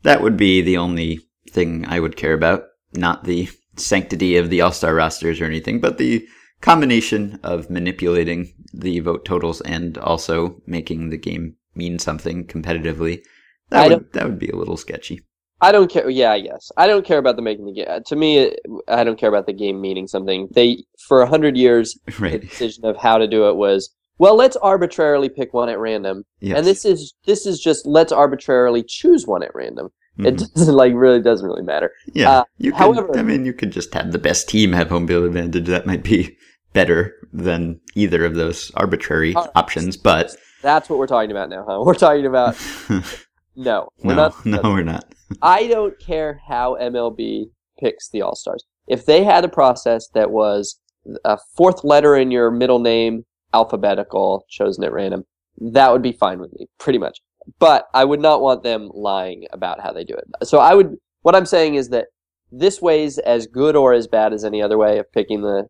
[0.04, 4.62] that would be the only thing I would care about, not the sanctity of the
[4.62, 6.28] All-Star rosters or anything, but the
[6.62, 13.22] combination of manipulating the vote totals and also making the game mean something competitively.
[13.70, 15.22] That would, that would be a little sketchy.
[15.62, 16.10] I don't care.
[16.10, 17.86] Yeah, I guess I don't care about the making the game.
[17.90, 18.54] Uh, to me,
[18.88, 20.48] I don't care about the game meaning something.
[20.52, 24.36] They for a hundred years, the decision of how to do it was well.
[24.36, 26.58] Let's arbitrarily pick one at random, Yes.
[26.58, 29.90] and this is this is just let's arbitrarily choose one at random.
[30.18, 30.54] It Mhm.
[30.54, 31.92] doesn't like really doesn't really matter.
[32.14, 32.78] Yeah, Uh, you could.
[32.80, 35.66] however- I mean, you could just have the best team have home field advantage.
[35.68, 36.38] That might be
[36.74, 39.50] better than either of those arbitrary right.
[39.56, 39.98] options.
[39.98, 41.82] But That's what we're talking about now, huh?
[41.86, 42.56] We're talking about
[43.56, 44.46] no, we're no, not.
[44.46, 45.06] no, we're not.
[45.42, 48.64] I don't care how MLB picks the All Stars.
[48.88, 50.80] If they had a process that was
[51.24, 55.24] a fourth letter in your middle name, alphabetical, chosen at random,
[55.60, 57.20] that would be fine with me, pretty much.
[57.60, 60.48] But I would not want them lying about how they do it.
[60.48, 60.96] So I would.
[61.22, 62.08] What I'm saying is that
[62.52, 65.68] this way's as good or as bad as any other way of picking the,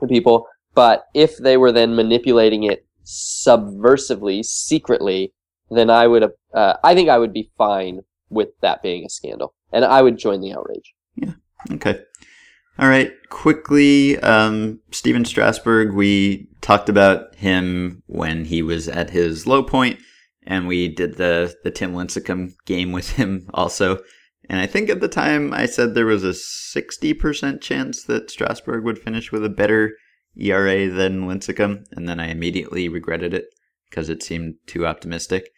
[0.00, 0.46] the people.
[0.74, 5.32] But if they were then manipulating it subversively, secretly,
[5.70, 6.30] then I would.
[6.52, 8.00] Uh, I think I would be fine
[8.30, 10.94] with that being a scandal, and I would join the outrage.
[11.16, 11.34] Yeah.
[11.72, 12.00] Okay.
[12.78, 13.12] All right.
[13.28, 15.94] Quickly, um, Stephen Strasburg.
[15.94, 20.00] We talked about him when he was at his low point,
[20.46, 23.98] and we did the the Tim Lincecum game with him also.
[24.48, 28.30] And I think at the time I said there was a sixty percent chance that
[28.30, 29.96] Strasburg would finish with a better
[30.36, 33.46] ERA than Lincecum, and then I immediately regretted it
[33.88, 35.50] because it seemed too optimistic.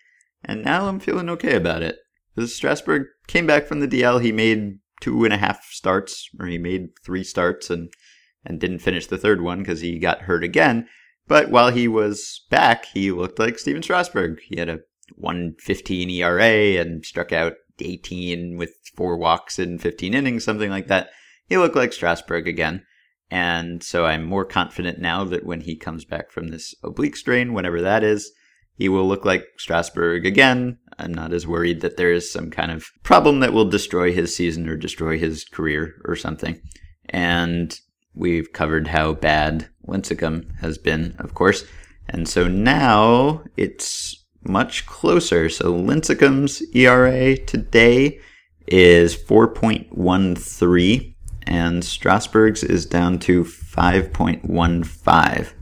[0.45, 1.97] And now I'm feeling okay about it.
[2.35, 6.47] Because Strasburg came back from the DL, he made two and a half starts, or
[6.47, 7.91] he made three starts and
[8.45, 10.87] and didn't finish the third one because he got hurt again.
[11.29, 14.41] But while he was back, he looked like Stephen Strasburg.
[14.49, 14.81] He had a
[15.17, 21.11] 115 ERA and struck out 18 with four walks in 15 innings, something like that.
[21.49, 22.85] He looked like Strasburg again.
[23.31, 27.53] And so I'm more confident now that when he comes back from this oblique strain,
[27.53, 28.33] whenever that is,
[28.75, 30.79] he will look like Strasburg again.
[30.99, 34.37] I'm not as worried that there is some kind of problem that will destroy his
[34.37, 36.61] season or destroy his career or something.
[37.09, 37.79] And
[38.17, 41.65] we've covered how bad Lincecum has been, of course.
[42.09, 45.49] And so now it's much closer.
[45.49, 48.21] So Lincecum's ERA today
[48.67, 51.15] is 4.13,
[51.47, 55.53] and Strasburg's is down to 5.15.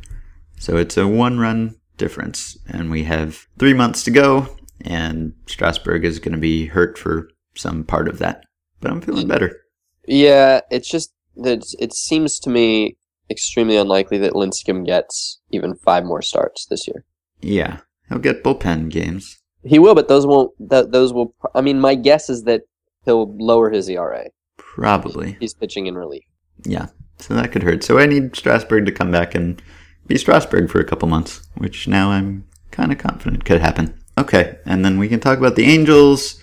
[0.58, 2.56] So it's a one run difference.
[2.68, 7.28] And we have three months to go, and Strasburg is going to be hurt for
[7.54, 8.44] some part of that.
[8.80, 9.60] But I'm feeling better.
[10.06, 12.96] Yeah, it's just that it seems to me
[13.30, 17.04] extremely unlikely that Lincecum gets even five more starts this year.
[17.40, 19.38] Yeah, he'll get bullpen games.
[19.64, 20.52] He will, but those won't.
[20.70, 21.34] Th- those will.
[21.54, 22.62] I mean, my guess is that
[23.04, 24.26] he'll lower his ERA.
[24.56, 25.36] Probably.
[25.40, 26.24] He's pitching in relief.
[26.64, 27.82] Yeah, so that could hurt.
[27.82, 29.60] So I need Strasburg to come back and
[30.06, 33.98] be Strasburg for a couple months, which now I'm kind of confident could happen.
[34.18, 36.42] Okay, and then we can talk about the Angels.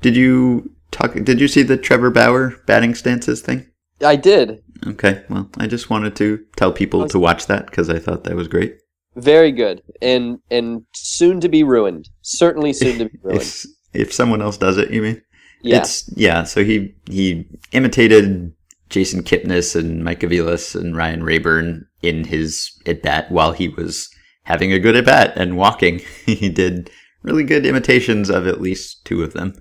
[0.00, 1.14] Did you talk?
[1.14, 3.66] Did you see the Trevor Bauer batting stances thing?
[4.04, 4.62] I did.
[4.86, 8.36] Okay, well, I just wanted to tell people to watch that because I thought that
[8.36, 8.78] was great.
[9.14, 12.08] Very good, and and soon to be ruined.
[12.22, 13.42] Certainly soon to be ruined.
[13.42, 15.22] If, if someone else does it, you mean?
[15.62, 15.78] yeah.
[15.78, 16.44] It's yeah.
[16.44, 18.52] So he he imitated
[18.90, 24.08] Jason Kipnis and Mike Aviles and Ryan Raburn in his at bat while he was
[24.44, 26.00] having a good at bat and walking.
[26.26, 26.90] he did
[27.22, 29.54] really good imitations of at least two of them,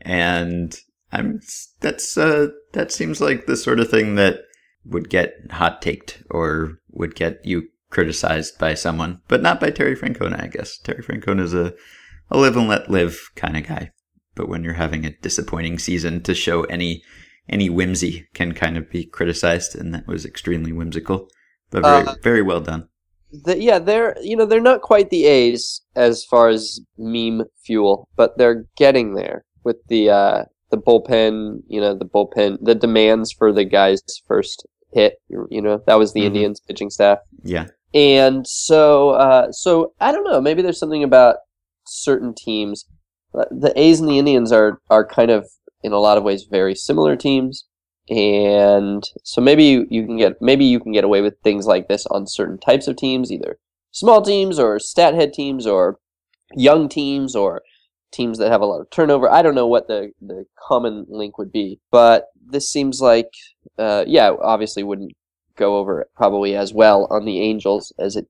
[0.00, 0.78] and
[1.12, 1.40] I'm
[1.80, 4.40] that's uh that seems like the sort of thing that
[4.84, 9.94] would get hot taked or would get you criticized by someone, but not by Terry
[9.94, 10.78] Francona, I guess.
[10.78, 11.74] Terry Francona is a,
[12.30, 13.90] a live and let live kind of guy.
[14.34, 17.02] But when you're having a disappointing season to show any
[17.48, 21.28] any whimsy can kind of be criticized, and that was extremely whimsical,
[21.70, 22.88] but very Uh, very well done.
[23.30, 28.08] The, yeah, they're you know they're not quite the A's as far as meme fuel,
[28.16, 31.62] but they're getting there with the uh, the bullpen.
[31.68, 35.14] You know the bullpen, the demands for the guy's first hit.
[35.28, 36.26] You know that was the Mhm.
[36.26, 40.40] Indians pitching staff, Yeah, and so uh, so I don't know.
[40.40, 41.36] Maybe there's something about
[41.86, 42.86] certain teams.
[43.32, 45.46] Uh, The A's and the Indians are are kind of
[45.84, 47.64] in a lot of ways very similar teams,
[48.08, 51.88] and so maybe you, you can get maybe you can get away with things like
[51.88, 53.58] this on certain types of teams, either
[53.90, 55.98] small teams or stat head teams or
[56.54, 57.62] young teams or
[58.12, 59.30] teams that have a lot of turnover.
[59.30, 63.30] I don't know what the the common link would be, but this seems like
[63.78, 65.12] uh, yeah, obviously wouldn't
[65.56, 68.26] go over probably as well on the Angels as it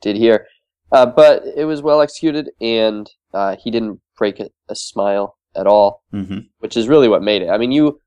[0.00, 0.46] did here.
[0.92, 5.66] Uh, but it was well executed, and uh, he didn't break a, a smile at
[5.66, 7.48] all, hmm which is really what made it.
[7.48, 8.00] I mean, you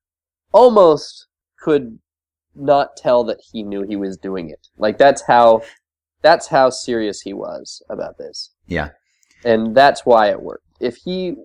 [0.54, 1.28] almost
[1.60, 2.00] could
[2.56, 4.67] not tell that he knew he was doing it.
[4.78, 5.62] Like that's how
[6.22, 8.89] that's how serious he was about this, yeah,
[9.43, 10.66] and that's why it worked.
[10.80, 11.36] If he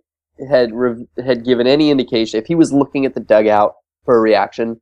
[0.50, 4.20] had rev- had given any indication, if he was looking at the dugout for a
[4.20, 4.80] reaction,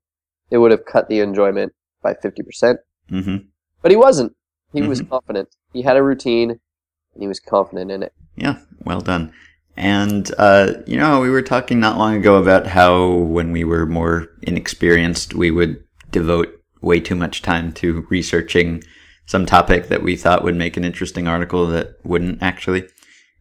[0.50, 2.80] it would have cut the enjoyment by fifty percent.
[3.08, 3.36] hmm
[3.82, 4.34] But he wasn't.
[4.72, 5.10] He was Mhm.
[5.10, 5.48] confident.
[5.72, 8.12] He had a routine, and he was confident in it.
[8.36, 8.58] yeah.
[8.84, 9.32] Well done.
[9.76, 13.86] And uh, you know, we were talking not long ago about how when we were
[13.86, 16.48] more inexperienced, we would devote
[16.80, 18.82] way too much time to researching
[19.26, 22.84] some topic that we thought would make an interesting article that wouldn't actually.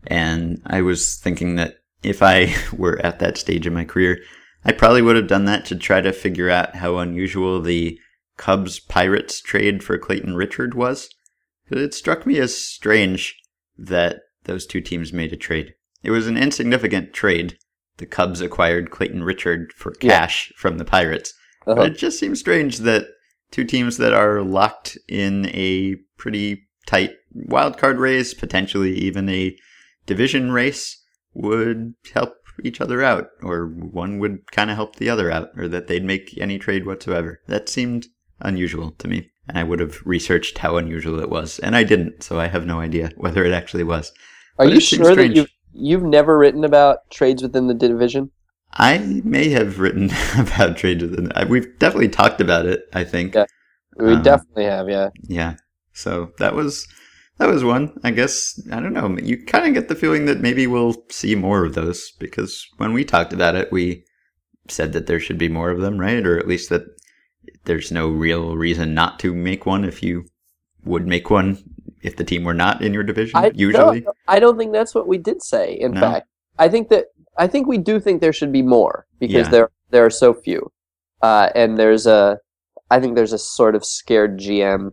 [0.09, 4.19] And I was thinking that if I were at that stage in my career,
[4.65, 7.97] I probably would have done that to try to figure out how unusual the
[8.37, 11.09] Cubs Pirates trade for Clayton Richard was.
[11.69, 13.37] It struck me as strange
[13.77, 15.75] that those two teams made a trade.
[16.03, 17.57] It was an insignificant trade.
[17.97, 20.09] The Cubs acquired Clayton Richard for Yeah.
[20.21, 21.33] cash from the Pirates.
[21.67, 21.75] Uh-huh.
[21.75, 23.07] But it just seems strange that
[23.51, 29.55] two teams that are locked in a pretty tight wild card race, potentially even a
[30.09, 30.83] division race,
[31.33, 35.67] would help each other out, or one would kind of help the other out, or
[35.69, 37.41] that they'd make any trade whatsoever.
[37.47, 38.07] That seemed
[38.41, 42.23] unusual to me, and I would have researched how unusual it was, and I didn't,
[42.23, 44.11] so I have no idea whether it actually was.
[44.59, 48.31] Are But you sure that you've you've never written about trades within the division?
[48.73, 51.25] I may have written about trades within.
[51.25, 51.45] the.
[51.49, 52.87] We've definitely talked about it.
[52.93, 53.35] I think.
[53.35, 53.45] Yeah.
[53.97, 55.09] We Um, definitely have, yeah.
[55.23, 55.55] Yeah.
[55.93, 56.87] So that was
[57.39, 57.97] that was one.
[58.03, 59.17] I guess I don't know.
[59.17, 62.93] You kind of get the feeling that maybe we'll see more of those because when
[62.93, 64.03] we talked about it, we
[64.67, 66.25] said that there should be more of them, right?
[66.25, 66.83] Or at least that
[67.65, 70.25] there's no real reason not to make one if you
[70.83, 71.57] would make one
[72.01, 73.37] if the team were not in your division.
[73.39, 75.73] I, usually, no, I don't think that's what we did say.
[75.73, 76.01] In No?
[76.01, 77.05] fact, I think that
[77.37, 79.51] I think we do think there should be more because Yeah.
[79.51, 80.71] there there are so few,
[81.21, 82.39] uh, and there's a
[82.91, 84.91] I think there's a sort of scared GM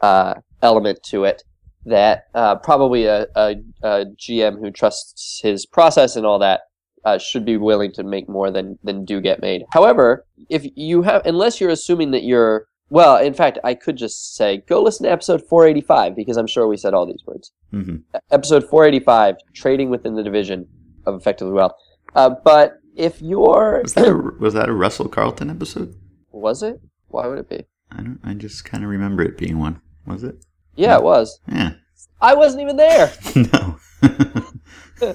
[0.00, 1.42] uh, element to it
[1.88, 6.60] that uh, probably a, a, a GM who trusts his process and all that
[7.04, 9.62] uh, should be willing to make more than than do get made.
[9.72, 14.34] However, if you have unless you're assuming that you're Well, in fact, I could just
[14.36, 17.52] say go listen to episode 485 because I'm sure we said all these words.
[17.70, 17.96] hmm
[18.30, 20.66] Episode 485, trading within the division
[21.06, 21.76] of effectively well.
[22.14, 25.94] Uh, but if you're Was that a, was that a Russell Carleton episode?
[26.32, 26.80] was it?
[27.08, 27.64] Why would it be?
[27.90, 28.20] I don't.
[28.24, 29.80] I just kind of remember it being one.
[30.06, 30.44] Was it?
[30.78, 31.40] Yeah, it was.
[31.50, 31.72] Yeah.
[32.20, 33.12] I wasn't even there.
[33.52, 33.78] No.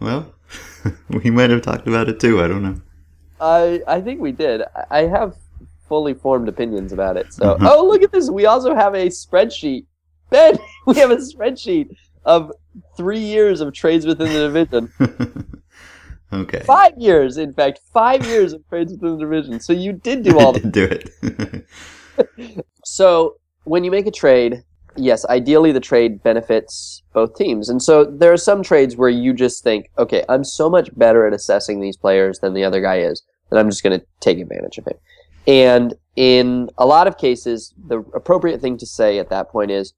[0.00, 0.34] well,
[1.10, 2.42] we might have talked about it too.
[2.42, 2.80] I don't know.
[3.40, 4.62] I I think we did.
[4.90, 5.36] I- have
[5.88, 7.32] fully formed opinions about it.
[7.32, 7.66] So, Mhm.
[7.70, 8.30] oh look at this.
[8.30, 9.86] We also have a spreadsheet.
[10.30, 11.88] Ben, we have a spreadsheet
[12.24, 12.52] of
[12.96, 14.92] three years of trades within the division.
[16.32, 16.60] okay.
[16.60, 19.60] Five years, in fact, five years of trades within the division.
[19.60, 20.84] So you did do all I the did do
[22.18, 22.58] it.
[22.84, 23.36] So
[23.68, 24.64] when you make a trade,
[24.96, 27.68] yes, ideally the trade benefits both teams.
[27.68, 31.26] And so there are some trades where you just think, okay, I'm so much better
[31.26, 34.38] at assessing these players than the other guy is that I'm just going to take
[34.38, 34.98] advantage of him.
[35.46, 39.94] And in a lot of cases, the appropriate thing to say at that point is,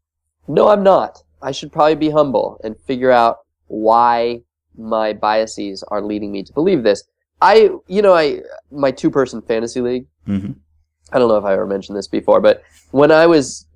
[0.49, 1.23] no, I'm not.
[1.43, 4.43] I should probably be humble and figure out why
[4.77, 7.05] my biases are leading me to believe this.
[7.41, 10.07] I, you know, I my two person fantasy league.
[10.27, 10.53] hmm
[11.13, 13.67] I don't know if I ever mentioned this before, but when I was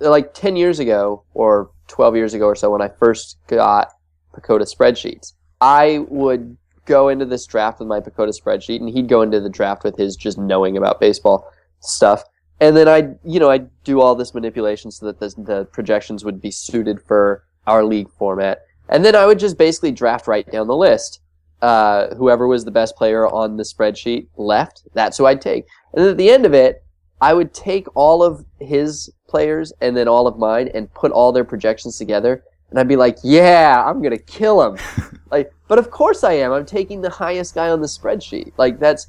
[0.00, 3.92] like 10 years ago or 12 years ago or so, when I first got
[4.34, 6.56] PECOTA spreadsheets, I would
[6.88, 9.96] go into this draft with my PECOTA spreadsheet, and he'd go into the draft with
[9.96, 12.24] his just knowing about baseball stuff.
[12.60, 16.24] And then I'd, you know, I'd do all this manipulation so that the, the projections
[16.24, 18.62] would be suited for our league format.
[18.88, 21.20] And then I would just basically draft right down the list.
[21.60, 25.66] Uh, whoever was the best player on the spreadsheet left, that's who I'd take.
[25.92, 26.82] And then at the end of it,
[27.20, 31.32] I would take all of his players and then all of mine and put all
[31.32, 32.44] their projections together.
[32.70, 34.78] And I'd be like, yeah, I'm going to kill him.
[35.30, 36.52] like, but of course I am.
[36.52, 38.52] I'm taking the highest guy on the spreadsheet.
[38.56, 39.08] Like, that's,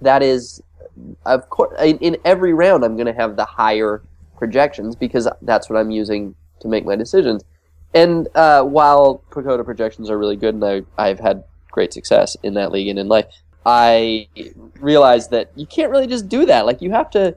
[0.00, 0.62] that is,
[1.24, 4.02] of course, in, in every round, I'm going to have the higher
[4.36, 7.42] projections because that's what I'm using to make my decisions.
[7.94, 12.54] And uh, while PECOTA projections are really good and I, I've had great success in
[12.54, 13.26] that league and in life,
[13.66, 14.28] I
[14.78, 16.66] realized that you can't really just do that.
[16.66, 17.36] Like you have to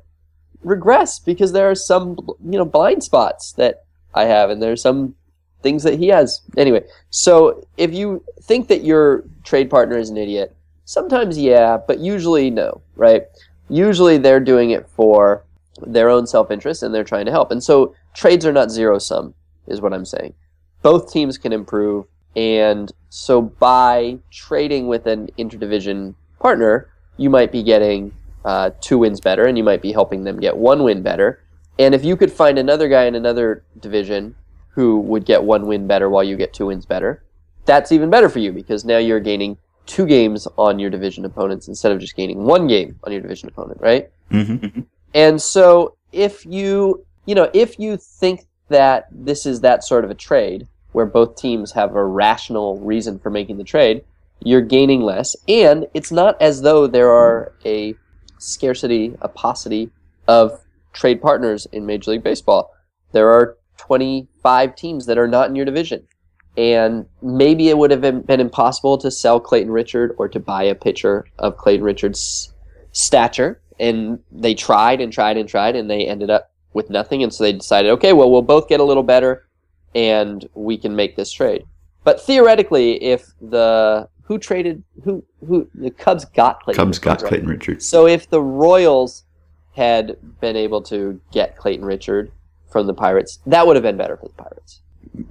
[0.61, 5.15] regress because there are some you know blind spots that I have and there's some
[5.63, 6.41] things that he has.
[6.55, 11.97] Anyway, so if you think that your trade partner is an idiot, sometimes yeah, but
[11.97, 13.23] usually no, right?
[13.67, 15.43] Usually they're doing it for
[15.81, 17.49] their own self-interest and they're trying to help.
[17.49, 19.33] And so trades are not zero sum
[19.65, 20.35] is what I'm saying.
[20.83, 27.63] Both teams can improve and so by trading with an interdivision partner, you might be
[27.63, 28.11] getting
[28.45, 31.41] uh, two wins better, and you might be helping them get one win better.
[31.77, 34.35] And if you could find another guy in another division
[34.69, 37.23] who would get one win better while you get two wins better,
[37.65, 41.67] that's even better for you because now you're gaining two games on your division opponents
[41.67, 44.09] instead of just gaining one game on your division opponent, right?
[44.29, 44.65] hmm
[45.13, 50.11] And so if you, you know, if you think that this is that sort of
[50.11, 54.03] a trade where both teams have a rational reason for making the trade,
[54.41, 55.35] you're gaining less.
[55.47, 57.95] And it's not as though there are a
[58.37, 59.89] scarcity, a paucity
[60.27, 60.61] of
[60.93, 62.73] trade partners in Major League Baseball.
[63.11, 66.07] There are 25 teams that are not in your division.
[66.57, 70.75] And maybe it would have been impossible to sell Clayton Richard or to buy a
[70.75, 72.53] pitcher of Clayton Richard's
[72.91, 73.61] stature.
[73.79, 77.23] And they tried and tried and tried, and they ended up with nothing.
[77.23, 79.47] And so they decided, okay, well, we'll both get a little better,
[79.95, 81.63] and we can make this trade.
[82.03, 87.29] But theoretically, if the who traded who who the Cubs got Clayton Cubs got right?
[87.29, 87.85] Clayton Richards.
[87.85, 89.25] So if the Royals
[89.75, 92.31] had been able to get Clayton Richard
[92.71, 94.81] from the Pirates, that would have been better for the Pirates.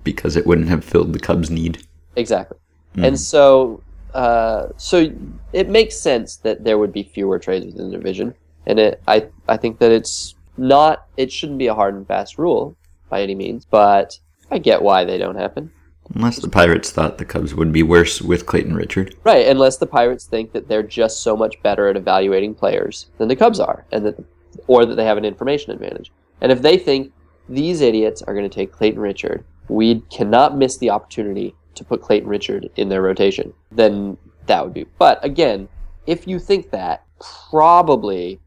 [0.02, 1.87] because it wouldn't have filled the Cubs' need.
[2.16, 2.58] Exactly.
[2.96, 3.06] Mm.
[3.08, 3.82] And so,
[4.14, 5.12] uh, so
[5.52, 8.34] it makes sense that there would be fewer trades within the division,
[8.66, 12.38] and it, I, I think that it's not, it shouldn't be a hard and fast
[12.38, 12.76] rule
[13.08, 14.18] by any means, but
[14.50, 15.70] I get why they don't happen.
[16.14, 19.14] Unless the Pirates thought the Cubs would be worse with Clayton Richard.
[19.25, 23.29] Right, unless the Pirates think that they're just so much better at evaluating players than
[23.29, 24.25] the Cubs are, and that,
[24.66, 26.11] or that they have an information advantage.
[26.40, 27.12] And if they think
[27.48, 32.02] these idiots are going to take Clayton Richard, we cannot miss the opportunity to put
[32.02, 34.85] Clayton Richard in their rotation, then that would be.
[34.98, 35.69] But again,
[36.06, 38.40] if you think that, probably,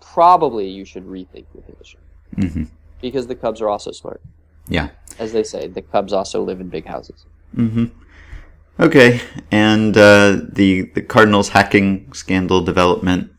[0.00, 2.00] probably you should rethink your position
[2.36, 2.64] hmm
[3.00, 4.22] because the Cubs are also smart,
[4.68, 4.90] Yeah.
[5.18, 5.68] as they say.
[5.68, 7.26] The Cubs also live in big houses.
[7.54, 7.86] hmm
[8.80, 13.30] Okay, and uh, the the Cardinals hacking scandal development.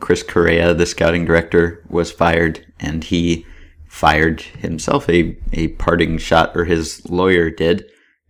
[0.00, 3.46] Chris Correa, the scouting director, was fired, and he
[3.88, 7.86] fired himself a a parting shot, or his lawyer did,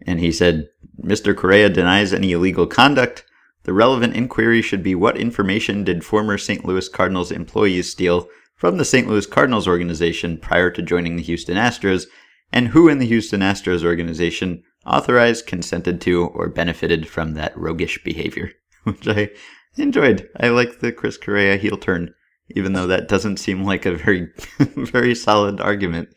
[0.06, 0.68] and he said,
[1.02, 1.36] "Mr.
[1.36, 3.24] Correa denies any illegal conduct.
[3.64, 6.64] The relevant inquiry should be what information did former St.
[6.64, 9.08] Louis Cardinals employees steal from the St.
[9.08, 12.06] Louis Cardinals organization prior to joining the Houston Astros,
[12.52, 18.02] and who in the Houston Astros organization authorized, consented to, or benefited from that roguish
[18.02, 18.52] behavior,
[18.84, 19.30] which I
[19.76, 20.28] enjoyed.
[20.38, 22.14] I like the Chris Correa heel turn,
[22.50, 24.28] even though that doesn't seem like a very,
[24.58, 26.10] very solid argument.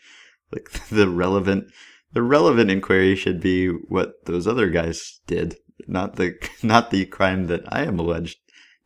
[0.51, 1.71] Like the relevant,
[2.13, 5.57] the relevant inquiry should be what those other guys did,
[5.87, 8.39] not the, not the crime that I am alleged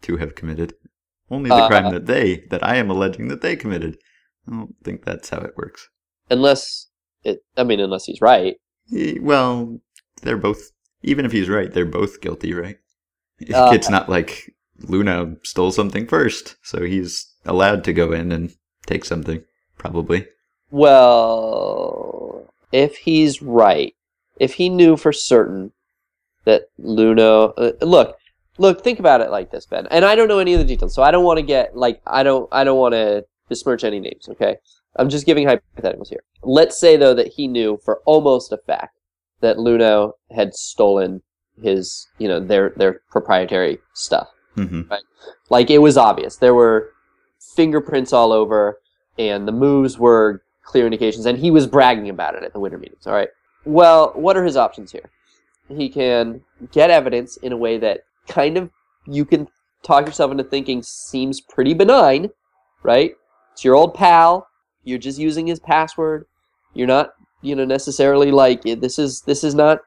[0.04, 0.74] to have committed.
[1.32, 3.98] Only the Uh, crime that they, that I am alleging that they committed.
[4.48, 5.88] I don't think that's how it works.
[6.30, 6.88] Unless
[7.24, 8.58] it, I mean, unless he's right.
[8.96, 9.80] Eh, Well,
[10.22, 10.72] they're both.
[11.02, 12.78] Even if he's right, they're both guilty, right?
[13.54, 18.54] Uh, it's not like Luhnow stole something first, so he's allowed to go in and
[18.86, 19.44] take something,
[19.78, 20.28] probably.
[20.72, 23.96] Well, if he's right,
[24.40, 25.72] if he knew for certain
[26.46, 28.18] that Luhnow, uh, look,
[28.58, 29.88] look, think about it like this, Ben.
[29.88, 32.02] And I don't know any of the details, so I don't want to get like
[32.06, 34.28] I don't I don't want to besmirch any names.
[34.30, 34.58] Okay,
[34.96, 36.24] I'm just giving hypotheticals here.
[36.44, 38.98] Let's say though that he knew for almost a fact
[39.42, 41.22] that Luhnow had stolen
[41.62, 44.82] his, you know, their their proprietary stuff hmm
[45.50, 46.38] like it was obvious.
[46.38, 46.92] There were
[47.56, 48.80] fingerprints all over
[49.18, 52.78] and the moves were clear indications and he was bragging about it at the winter
[52.78, 53.30] meetings all right?
[53.66, 55.10] Well what are his options here?
[55.68, 58.70] He can get evidence in a way that kind of
[59.06, 59.48] you can
[59.84, 62.30] talk yourself into thinking seems pretty benign
[62.84, 63.16] right?
[63.54, 64.48] It's your old pal
[64.90, 66.26] you're just using his password
[66.74, 67.12] you're not
[67.42, 69.80] you know necessarily like this is this is not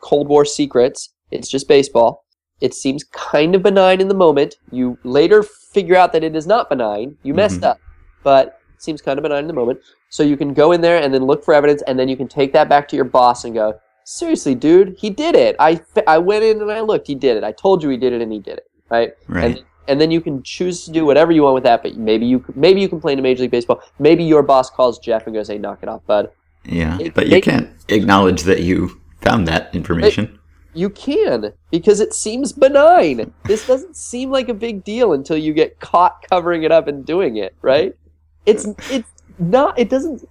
[0.00, 2.24] cold war secrets it's just baseball
[2.60, 4.56] it seems kind of benign in the moment.
[4.70, 7.16] You later figure out that it is not benign.
[7.22, 7.68] You messed Mhm.
[7.70, 7.78] up,
[8.22, 9.80] but it seems kind of benign in the moment.
[10.10, 12.28] So you can go in there and then look for evidence, and then you can
[12.28, 15.56] take that back to your boss and go, "Seriously, dude, he did it.
[15.58, 17.06] I, I went in and I looked.
[17.06, 17.44] He did it.
[17.44, 18.66] I told you he did it, and he did it.
[18.90, 19.12] Right?
[19.26, 19.56] Right.
[19.56, 21.82] And and then you can choose to do whatever you want with that.
[21.82, 23.82] But maybe you maybe you complain to Major League Baseball.
[23.98, 26.30] Maybe your boss calls Jeff and goes, "Hey, knock it off, bud."
[26.64, 30.38] yeah, it- but you it- can't acknowledge that you found that information.
[30.72, 33.32] You can because it seems benign.
[33.44, 37.04] This doesn't seem like a big deal until you get caught covering it up and
[37.04, 37.94] doing it, right?
[38.46, 39.08] It's it's
[39.38, 40.22] not it doesn't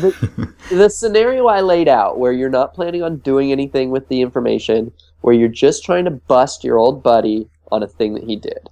[0.00, 4.22] the, the scenario I laid out where you're not planning on doing anything with the
[4.22, 8.36] information, where you're just trying to bust your old buddy on a thing that he
[8.36, 8.70] did.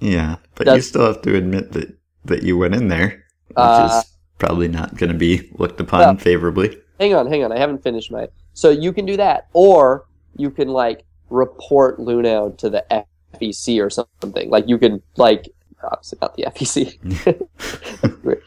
[0.00, 4.02] Yeah, but you still have to admit that that you went in there, which Uh,
[4.02, 6.78] is probably not going to be looked upon well- favorably.
[7.00, 9.48] hang on, hang on, I haven't finished my so you can do that.
[9.52, 12.84] Or you can like report Luhnow to the
[13.34, 14.48] FEC or something.
[14.50, 15.48] Like you could like
[15.82, 16.98] obviously not the FEC.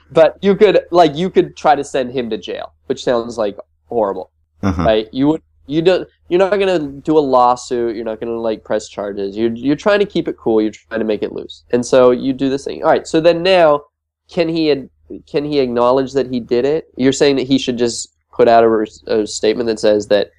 [0.11, 3.57] but you could like you could try to send him to jail, which sounds like
[3.89, 4.31] horrible,
[4.63, 4.83] Uh-huh.
[4.83, 5.07] right?
[5.13, 7.95] You would you don't you're not gonna do a lawsuit.
[7.95, 9.37] You're not gonna like press charges.
[9.37, 10.61] You're you're trying to keep it cool.
[10.61, 12.83] You're trying to make it loose, and so you do this thing.
[12.83, 13.07] All right.
[13.07, 13.83] So then now,
[14.29, 14.89] can he ad-
[15.25, 16.91] can he acknowledge that he did it?
[16.97, 20.31] You're saying that he should just put out a, res- a statement that says that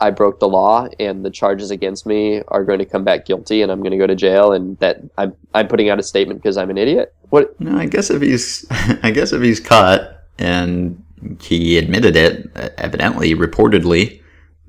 [0.00, 3.60] I broke the law and the charges against me are going to come back guilty
[3.60, 6.42] and I'm going to go to jail and that I'm I'm putting out a statement
[6.42, 7.14] because I'm an idiot.
[7.28, 7.58] What?
[7.60, 10.00] No, I guess if he's, I guess if he's caught
[10.38, 11.02] and
[11.40, 14.19] he admitted it, evidently, reportedly,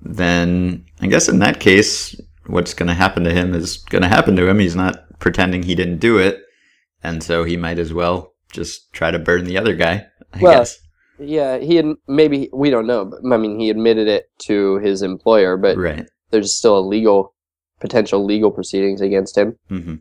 [0.01, 4.07] then I guess in that case, what's going to happen to him is going to
[4.09, 4.59] happen to him.
[4.59, 6.41] He's not pretending he didn't do it,
[7.03, 10.07] and so he might as well just try to burn the other guy.
[10.33, 10.77] I Well, guess.
[11.19, 15.03] Yeah, he had maybe we don't know, but I mean he admitted it to his
[15.03, 16.05] employer, but Right.
[16.31, 17.35] there's still a legal
[17.79, 19.95] potential legal proceedings against him hmm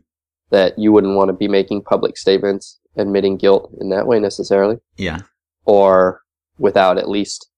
[0.49, 4.77] that you wouldn't want to be making public statements admitting guilt in that way necessarily.
[4.97, 5.19] Yeah.
[5.65, 6.21] or
[6.57, 7.49] without at least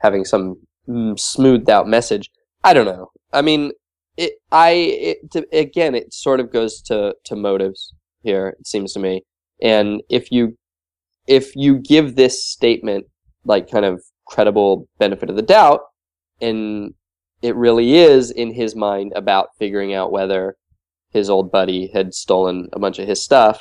[0.00, 0.56] having some
[0.88, 2.30] Mm, smoothed out message.
[2.62, 3.10] I don't know.
[3.32, 3.72] I mean,
[4.16, 4.34] it.
[4.52, 8.54] I it, to, again, it sort of goes to to motives here.
[8.58, 9.22] It seems to me,
[9.60, 10.56] and if you
[11.26, 13.06] if you give this statement
[13.44, 15.80] like kind of credible benefit of the doubt,
[16.40, 16.94] and
[17.42, 20.56] it really is in his mind about figuring out whether
[21.10, 23.60] his old buddy had stolen a bunch of his stuff,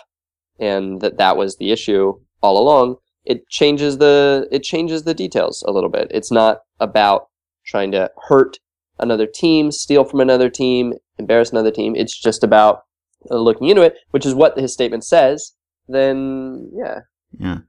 [0.59, 5.63] and that that was the issue all along it changes the it changes the details
[5.67, 6.07] a little bit.
[6.11, 7.27] It's not about
[7.65, 8.57] trying to hurt
[8.99, 11.95] another team, steal from another team, embarrass another team.
[11.95, 12.83] It's just about
[13.29, 15.53] uh, looking into it, which is what his statement says.
[15.87, 16.99] Then yeah,
[17.39, 17.59] Yeah.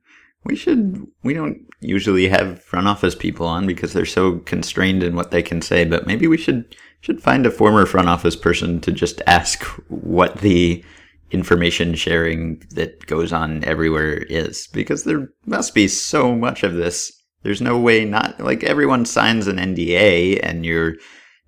[0.45, 5.17] We should, we don't usually have front office people on because they're so constrained in
[5.17, 8.81] what they can say, but maybe we should, should find a former front office person
[8.83, 10.85] to just ask what the
[11.31, 17.13] information sharing that goes on everywhere is because there must be so much of this.
[17.43, 20.95] There's no way not, like everyone signs an NDA and you're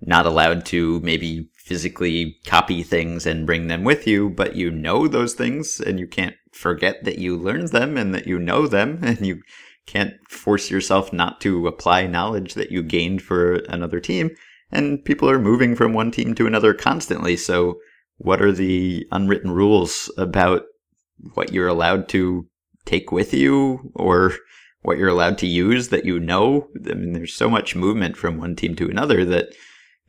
[0.01, 5.07] not allowed to maybe physically copy things and bring them with you, but you know
[5.07, 8.99] those things and you can't forget that you learned them and that you know them
[9.03, 9.41] and you
[9.85, 14.29] can't force yourself not to apply knowledge that you gained for another team.
[14.71, 17.35] And people are moving from one team to another constantly.
[17.35, 17.79] So
[18.19, 20.63] what are the unwritten rules about
[21.33, 22.47] what you're allowed to
[22.85, 24.33] take with you or
[24.81, 26.67] what you're allowed to use that you know?
[26.85, 29.47] I mean, there's so much movement from one team to another that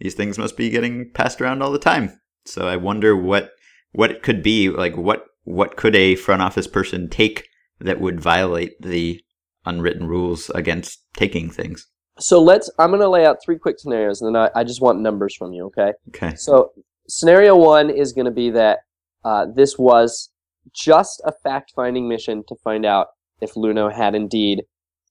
[0.01, 2.21] these things must be getting passed around all the time.
[2.45, 3.53] So I wonder what
[3.93, 4.97] what it could be like.
[4.97, 7.47] What what could a front office person take
[7.81, 9.23] that would violate the
[9.65, 11.87] unwritten rules against taking things?
[12.19, 12.71] So let's.
[12.79, 15.35] I'm going to lay out three quick scenarios, and then I, I just want numbers
[15.37, 15.67] from you.
[15.67, 15.93] Okay.
[16.09, 16.35] Okay.
[16.37, 16.73] So
[17.11, 18.81] scenario one is going to be that
[19.25, 20.31] uh, this was
[20.73, 23.09] just a fact-finding mission to find out
[23.41, 24.63] if Luhnow had indeed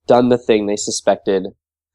[0.08, 1.48] done the thing they suspected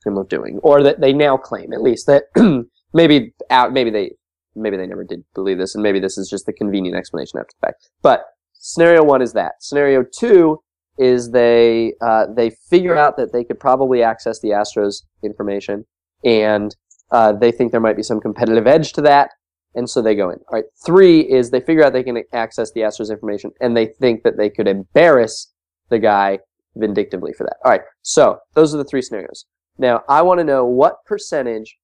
[0.05, 2.24] him of doing, or that they now claim, at least, that
[2.92, 4.12] maybe out, maybe they,
[4.55, 7.55] maybe they never did believe this, and maybe this is just the convenient explanation after
[7.61, 7.88] the fact.
[8.02, 9.55] But scenario one is that.
[9.61, 10.61] Scenario two
[10.98, 15.86] is they uh, they figure out that they could probably access the Astros information,
[16.24, 16.74] and
[17.11, 19.30] uh, they think there might be some competitive edge to that,
[19.74, 20.38] and so they go in.
[20.48, 20.64] All right.
[20.84, 24.36] Three is they figure out they can access the Astros information, and they think that
[24.36, 25.52] they could embarrass
[25.90, 26.38] the guy
[26.76, 27.56] vindictively for that.
[27.64, 27.82] All right.
[28.02, 29.46] So those are the three scenarios.
[29.78, 31.76] Now I want to know what percentage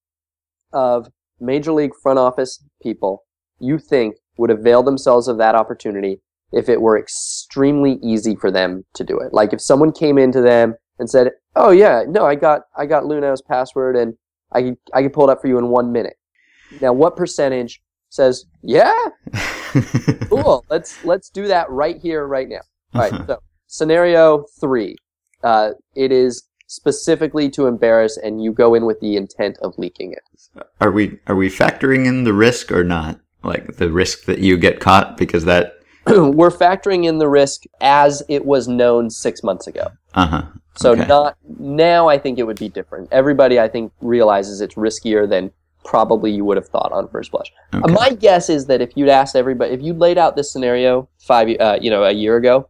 [0.73, 1.09] of
[1.41, 3.25] major league front office people
[3.59, 6.21] you think would avail themselves of that opportunity
[6.53, 9.33] if it were extremely easy for them to do it.
[9.33, 13.05] Like if someone came into them and said, "Oh yeah, no, I got I got
[13.05, 14.15] Luhnow's password and
[14.53, 16.17] I I could pull it up for you in one minute."
[16.81, 18.93] Now, what percentage says, "Yeah,
[20.29, 22.61] cool, let's let's do that right here, right now"?
[22.95, 23.15] All right.
[23.27, 24.97] So scenario three,
[25.43, 30.13] uh, it is specifically to embarrass, and you go in with the intent of leaking
[30.13, 30.63] it.
[30.81, 33.21] Are we are we factoring in the risk or not?
[33.43, 35.75] Like the risk that you get caught because that
[36.07, 39.89] we're factoring in the risk as it was known six months ago.
[40.15, 40.43] uh huh.
[40.77, 41.07] So Okay.
[41.07, 42.09] not now.
[42.09, 43.09] I think it would be different.
[43.13, 45.51] Everybody, I think, realizes it's riskier than
[45.85, 47.53] probably you would have thought on first blush.
[47.75, 47.93] Okay.
[47.93, 51.49] My guess is that if you'd asked everybody, if you'd laid out this scenario five,
[51.61, 52.69] uh, you know, a year ago,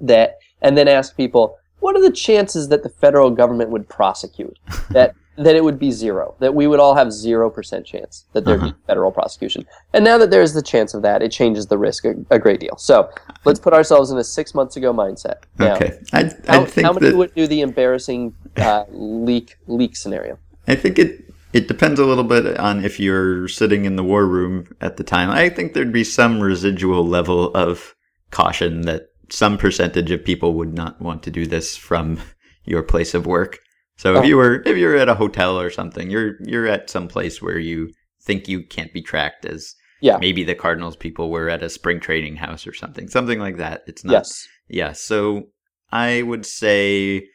[0.00, 4.58] that and then asked people, what are the chances that the federal government would prosecute?
[4.90, 6.34] that that it would be zero.
[6.40, 8.72] That we would all have zero percent chance that there'd Uh-huh.
[8.72, 9.64] be federal prosecution.
[9.94, 12.38] And now that there is the chance of that, it changes the risk a, a
[12.38, 12.76] great deal.
[12.76, 13.08] So
[13.46, 15.36] let's put ourselves in a six months ago mindset.
[15.58, 15.98] Now, okay.
[16.12, 20.38] I how, I think how many that would do the embarrassing uh, leak leak scenario?
[20.68, 24.26] I think it it depends a little bit on if you're sitting in the war
[24.26, 25.30] room at the time.
[25.30, 27.94] I think there'd be some residual level of
[28.30, 32.18] caution that some percentage of people would not want to do this from
[32.64, 33.58] your place of work.
[33.96, 34.24] So if Oh.
[34.24, 37.58] you were if you're at a hotel or something, you're you're at some place where
[37.58, 37.90] you
[38.22, 40.16] think you can't be tracked as Yeah.
[40.18, 43.08] maybe the Cardinals people were at a spring training house or something.
[43.08, 43.82] Something like that.
[43.86, 44.48] It's not Yes.
[44.68, 45.48] yeah, so
[45.90, 47.26] I would say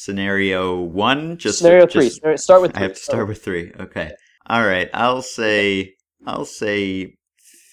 [0.00, 1.36] scenario one.
[1.38, 2.10] Just scenario three.
[2.10, 2.76] just- Start with.
[2.76, 3.72] I have to start with three.
[3.80, 4.12] Okay.
[4.46, 4.88] All right.
[4.94, 5.94] I'll say.
[6.26, 7.16] I'll say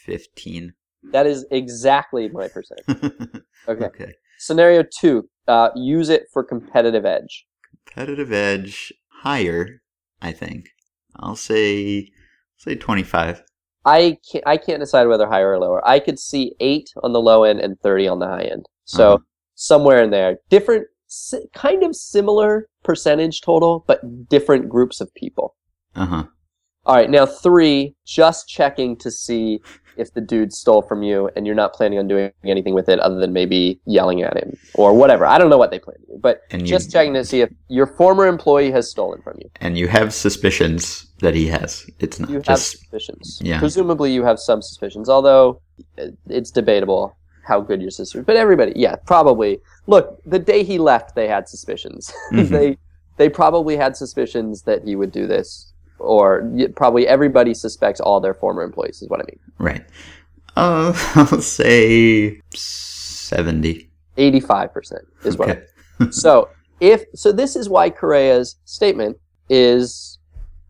[0.06, 0.74] fifteen.
[1.12, 3.22] That is exactly my percentage.
[3.66, 3.86] Okay.
[3.86, 4.14] okay.
[4.40, 5.30] Scenario two.
[5.48, 7.46] Uh, use it for competitive edge.
[7.86, 9.82] Competitive edge higher.
[10.22, 10.66] I think.
[11.16, 12.10] I'll say.
[12.58, 13.42] Say twenty-five.
[13.86, 14.44] I can't.
[14.46, 15.86] I can't decide whether higher or lower.
[15.88, 18.66] I could see eight on the low end and thirty on the high end.
[18.84, 19.24] So Uh-huh.
[19.56, 20.88] somewhere in there, different,
[21.54, 25.56] kind of similar percentage total, but different groups of people.
[25.96, 26.24] Uh huh.
[26.86, 29.62] All right, now three, just checking to see
[29.96, 33.00] if the dude stole from you and you're not planning on doing anything with it
[33.00, 35.26] other than maybe yelling at him or whatever.
[35.26, 37.40] I don't know what they plan to do, but And you- just checking to see
[37.42, 39.50] if your former employee has stolen from you.
[39.62, 41.86] And you have suspicions that he has.
[42.00, 42.72] It's not You have just.
[42.72, 43.40] suspicions.
[43.42, 43.60] yeah.
[43.60, 45.62] Presumably you have some suspicions, although
[45.98, 48.26] uh, it's debatable how good your sister is.
[48.26, 49.60] But everybody, yeah, probably.
[49.88, 52.12] Look, the day he left, they had suspicions.
[52.32, 52.50] Mhm.
[52.50, 52.78] they
[53.18, 55.72] they probably had suspicions that he would do this.
[56.00, 59.40] Or probably everybody suspects all their former employees, is what I mean.
[59.60, 59.86] Right.
[60.56, 63.90] Uh, I'll say seventy.
[64.18, 64.94] 85%
[65.26, 65.52] is what I
[66.02, 66.12] Okay.
[66.12, 69.18] so if so this is why Correa's statement
[69.50, 70.20] is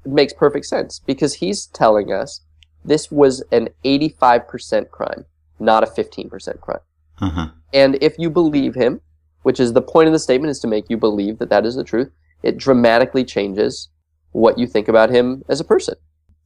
[0.06, 2.42] makes perfect sense because he's telling us
[2.86, 5.26] this was an 85% crime
[5.60, 6.80] not a 15% crime
[7.20, 7.48] Uh huh.
[7.74, 9.02] and if you believe him
[9.44, 11.76] which is the point of the statement is to make you believe that that is
[11.76, 12.12] the truth
[12.44, 13.90] it dramatically changes
[14.32, 15.96] what you think about him as a person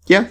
[0.07, 0.27] Yeah,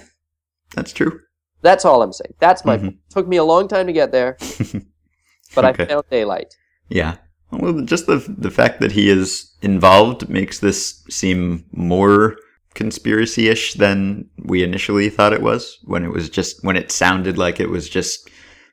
[0.75, 1.21] that's true.
[1.63, 2.83] that's all i'm saying that's my Mhm.
[2.83, 2.97] point.
[3.11, 4.37] took me a long time to get there
[5.55, 5.85] but Okay.
[5.85, 6.55] i found daylight
[6.89, 7.17] Yeah.
[7.53, 12.37] Well, just the the fact that he is involved makes this seem more
[12.75, 17.59] conspiracy-ish than we initially thought it was when it was just when it sounded like
[17.61, 18.29] it was just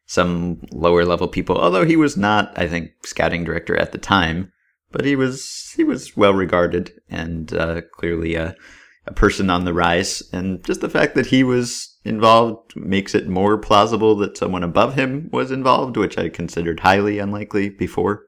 [0.06, 4.51] some lower level people although he was not i think scouting director at the time
[4.91, 8.56] but he was he was well regarded and uh, clearly a,
[9.08, 13.28] a person on the rise and just the fact that he was involved makes it
[13.28, 18.26] more plausible that someone above him was involved which i considered highly unlikely before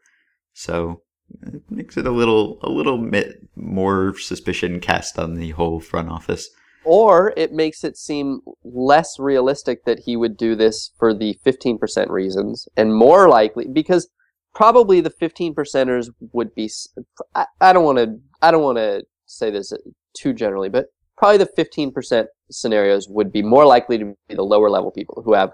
[0.53, 1.01] so
[1.41, 6.09] it makes it a little a little bit more suspicion cast on the whole front
[6.09, 6.49] office.
[6.85, 12.09] Or it makes it seem less realistic that he would do this for the 15%
[12.09, 14.09] reasons and more likely because
[14.53, 16.69] probably the 15 percenters would be
[17.33, 19.73] I, I don't want to I don't want to say this
[20.15, 20.85] too generally but
[21.17, 25.33] probably the 15% scenarios would be more likely to be the lower level people who
[25.33, 25.51] have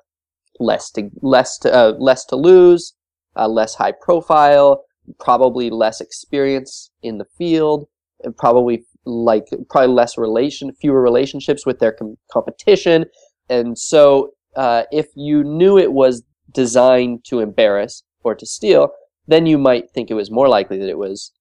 [0.60, 2.94] less to less to uh, less to lose,
[3.36, 4.84] uh, less high profile,
[5.20, 7.88] probably less experience in the field,
[8.24, 13.06] and probably like probably less relation, fewer relationships with their com- competition,
[13.50, 18.90] and so uh, if you knew it was designed to embarrass or to steal,
[19.28, 21.32] then you might think it was more likely that it was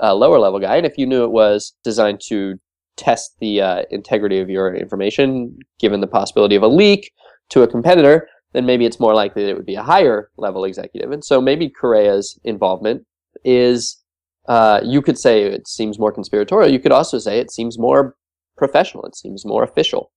[0.00, 2.56] a lower level guy, and if you knew it was designed to
[2.96, 7.12] test the uh, integrity of your information, given the possibility of a leak
[7.50, 10.64] to a competitor, then maybe it's more likely that it would be a higher level
[10.64, 11.12] executive.
[11.12, 13.04] And so maybe Correa's involvement
[13.44, 14.02] is,
[14.48, 16.70] uh, you could say it seems more conspiratorial.
[16.70, 18.14] You could also say it seems more
[18.56, 19.04] professional.
[19.04, 20.12] It seems more official.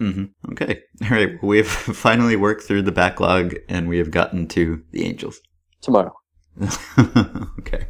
[0.00, 0.52] Mm-hmm.
[0.52, 0.82] Okay.
[1.02, 1.30] All right.
[1.42, 1.68] Well, we've
[2.06, 5.40] finally worked through the backlog and we have gotten to the Angels.
[5.80, 6.14] Tomorrow.
[7.58, 7.88] okay.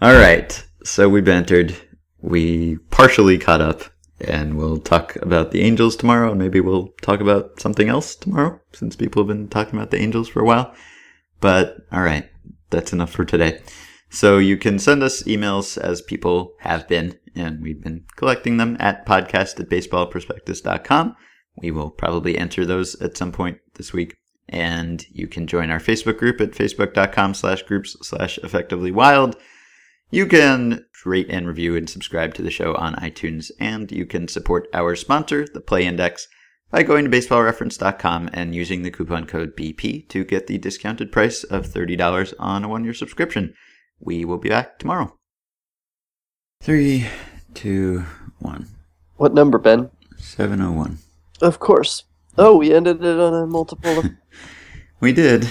[0.00, 0.66] All right.
[0.84, 1.76] So we bantered.
[2.20, 3.84] We partially caught up
[4.20, 8.60] and we'll talk about the Angels tomorrow, and maybe we'll talk about something else tomorrow,
[8.72, 10.72] since people have been talking about the Angels for a while.
[11.40, 12.28] But all right,
[12.70, 13.60] that's enough for today.
[14.14, 18.76] So you can send us emails as people have been, and we've been collecting them
[18.78, 21.16] at podcast at baseballprospectus.com.
[21.56, 24.16] We will probably enter those at some point this week.
[24.48, 29.36] And you can join our Facebook group at facebook.com slash groups slash effectively wild.
[30.12, 34.28] You can rate and review and subscribe to the show on iTunes, and you can
[34.28, 36.28] support our sponsor, the Play Index,
[36.70, 41.42] by going to baseballreference.com and using the coupon code BP to get the discounted price
[41.42, 43.54] of $30 on a one year subscription.
[44.00, 45.14] We will be back tomorrow.
[46.60, 47.06] Three,
[47.54, 48.04] two,
[48.38, 48.68] one.
[49.16, 49.90] What number, Ben?
[50.18, 50.98] 701.
[51.40, 52.04] Of course.
[52.36, 53.98] Oh, we ended it on a multiple.
[54.00, 54.10] Of-
[55.00, 55.48] We did.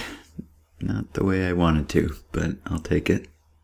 [0.82, 3.28] Not the way I wanted to, but I'll take it.